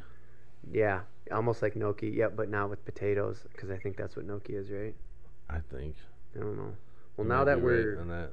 [0.72, 1.02] Yeah,
[1.32, 2.10] almost like gnocchi.
[2.10, 4.96] Yep, but not with potatoes because I think that's what gnocchi is, right?
[5.50, 5.96] I think.
[6.36, 6.74] I don't know.
[7.16, 8.30] Well, You now that we're right on that.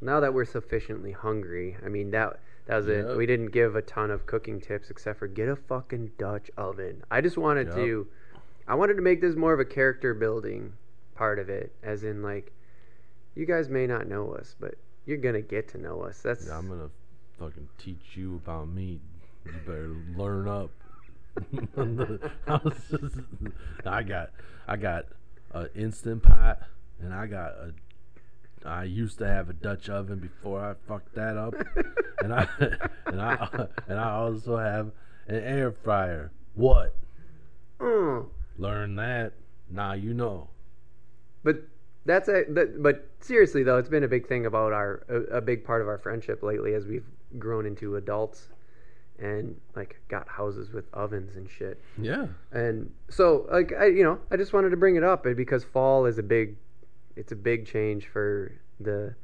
[0.00, 2.38] now that we're sufficiently hungry, I mean that
[2.68, 3.16] that was it.
[3.16, 7.02] We didn't give a ton of cooking tips except for get a fucking Dutch oven.
[7.10, 7.76] I just wanted Yep.
[7.76, 8.06] to,
[8.68, 10.74] I wanted to make this more of a character building
[11.14, 12.52] part of it, as in like,
[13.34, 14.74] you guys may not know us, but
[15.06, 16.20] you're gonna get to know us.
[16.22, 16.90] That's Yeah, I'm gonna
[17.38, 19.00] fucking teach you about me.
[19.46, 20.70] You better learn up.
[22.46, 23.20] I just-
[23.86, 24.30] I got,
[24.66, 25.06] I got
[25.52, 26.60] an instant pot,
[27.00, 27.72] and I got a.
[28.64, 31.54] I used to have a Dutch oven before I fucked that up,
[32.22, 32.46] and I
[33.06, 34.90] and I and I also have
[35.26, 36.32] an air fryer.
[36.54, 36.96] What?
[37.78, 38.28] Mm.
[38.56, 39.32] Learn that.
[39.70, 40.48] Now you know.
[41.44, 41.62] But
[42.04, 45.40] that's a that, but seriously though, it's been a big thing about our a, a
[45.40, 47.06] big part of our friendship lately as we've
[47.38, 48.48] grown into adults
[49.18, 51.80] and like got houses with ovens and shit.
[52.00, 52.26] Yeah.
[52.52, 55.64] And so like I you know, I just wanted to bring it up and because
[55.64, 56.56] fall is a big
[57.18, 59.14] it's a big change for the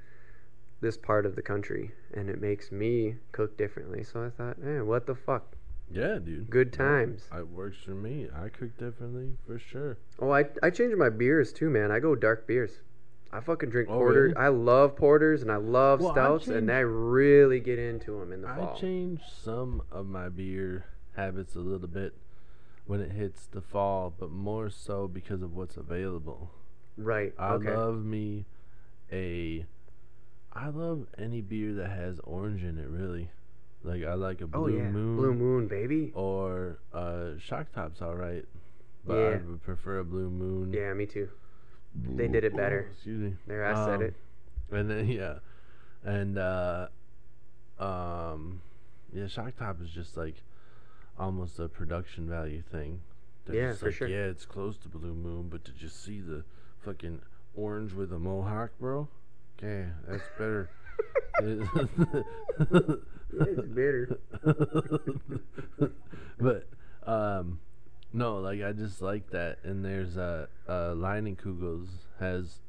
[0.80, 4.02] this part of the country and it makes me cook differently.
[4.04, 5.56] So I thought, "Eh, what the fuck?
[5.90, 6.50] Yeah, dude.
[6.50, 8.28] Good times." It works for me.
[8.34, 9.96] I cook differently for sure.
[10.18, 11.90] Oh, I I changed my beers too, man.
[11.90, 12.80] I go dark beers.
[13.32, 14.22] I fucking drink Oh, porter.
[14.24, 14.36] really?
[14.36, 18.32] I love porters and I love Well, I stouts, and I really get into them
[18.32, 18.74] in the I fall.
[18.76, 20.84] I change some of my beer
[21.16, 22.14] habits a little bit
[22.86, 26.50] when it hits the fall, but more so because of what's available.
[26.96, 27.32] Right.
[27.38, 27.70] I okay.
[27.74, 28.46] love me
[29.12, 29.66] a.
[30.52, 33.30] I love any beer that has orange in it, really.
[33.82, 35.16] Like I like a Oh blue yeah, moon.
[35.16, 36.12] Blue Moon, baby.
[36.14, 38.44] Or uh, shock top's all right,
[39.06, 39.38] but Yeah.
[39.42, 40.72] I would prefer a blue moon.
[40.72, 41.28] Yeah, me too.
[42.16, 42.88] They did it better.
[42.92, 43.34] Excuse me.
[43.46, 44.14] There, I said Um, it.
[44.72, 45.38] And then yeah,
[46.04, 46.88] and uh,
[47.78, 48.60] um,
[49.12, 50.36] yeah, shock top is just like
[51.18, 53.00] almost a production value thing.
[53.46, 54.08] They're Yeah, for like, sure.
[54.08, 56.44] Yeah, it's close to blue moon, but did you see the
[56.84, 57.20] fucking
[57.56, 59.08] orange with a mohawk, bro?
[59.58, 60.70] Okay, that's better.
[61.40, 61.68] it's
[63.74, 64.18] bitter.
[66.38, 66.68] but
[67.06, 67.58] um
[68.12, 71.88] no like i just like that and there's uh uh Leinenkugel's
[72.20, 72.60] has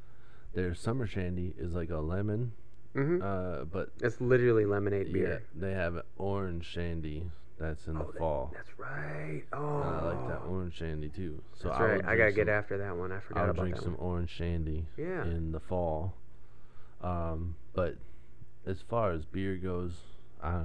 [0.53, 2.53] their summer shandy is like a lemon
[2.93, 5.43] hmm uh but It's literally lemonade yeah beer.
[5.55, 9.43] they have orange shandy that's in the Oh, that- fall That's right.
[9.53, 11.99] Oh, and i like that orange shandy too so That's I right.
[12.05, 13.11] I gotta drink get after that one.
[13.11, 14.07] I forgot i'll about drink that some one.
[14.09, 15.23] orange shandy Yeah.
[15.23, 16.13] in the fall
[17.01, 17.95] um but
[18.65, 19.93] as far as beer goes
[20.43, 20.63] i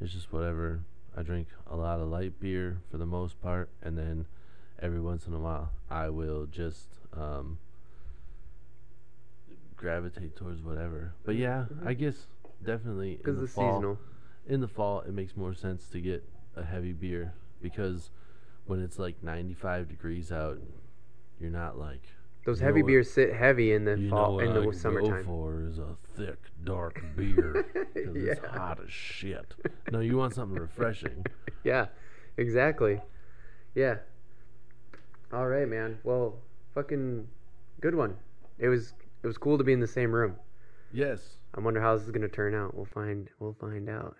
[0.00, 0.80] it's just whatever
[1.16, 4.26] i drink a lot of light beer for the most part and then
[4.80, 7.58] every once in a while i will just um
[9.76, 12.26] gravitate towards whatever but yeah i guess
[12.64, 13.98] definitely in Because the it's fall seasonal.
[14.46, 16.24] In the fall it makes more sense to get
[16.56, 18.10] a heavy beer because
[18.66, 20.58] when it's like 95 degrees out
[21.40, 22.02] you're not like
[22.44, 25.24] Those You heavy beers sit heavy in the fall in I the go summertime.
[25.24, 27.64] for is a thick, dark beer
[27.94, 29.54] because it's hot as shit.
[29.90, 31.24] No, you want something refreshing.
[31.64, 31.86] Yeah,
[32.36, 33.00] exactly.
[33.76, 33.98] Yeah.
[35.32, 35.98] All right, man.
[36.02, 36.34] Well,
[36.74, 37.28] fucking
[37.80, 38.16] good one.
[38.58, 40.34] It was it was cool to be in the same room.
[40.92, 41.36] Yes.
[41.54, 42.74] I wonder how this is gonna turn out.
[42.74, 44.16] We'll find we'll find out.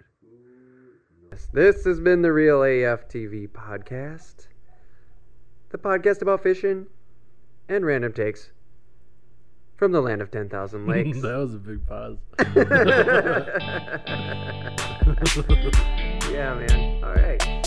[1.53, 4.49] This has been the Real AF TV podcast,
[5.71, 6.87] the podcast about fishing
[7.71, 8.51] and random takes
[9.77, 11.23] from the land of ten thousand lakes.
[11.23, 12.19] that was a big pause.
[16.31, 17.03] yeah, man.
[17.03, 17.62] All right.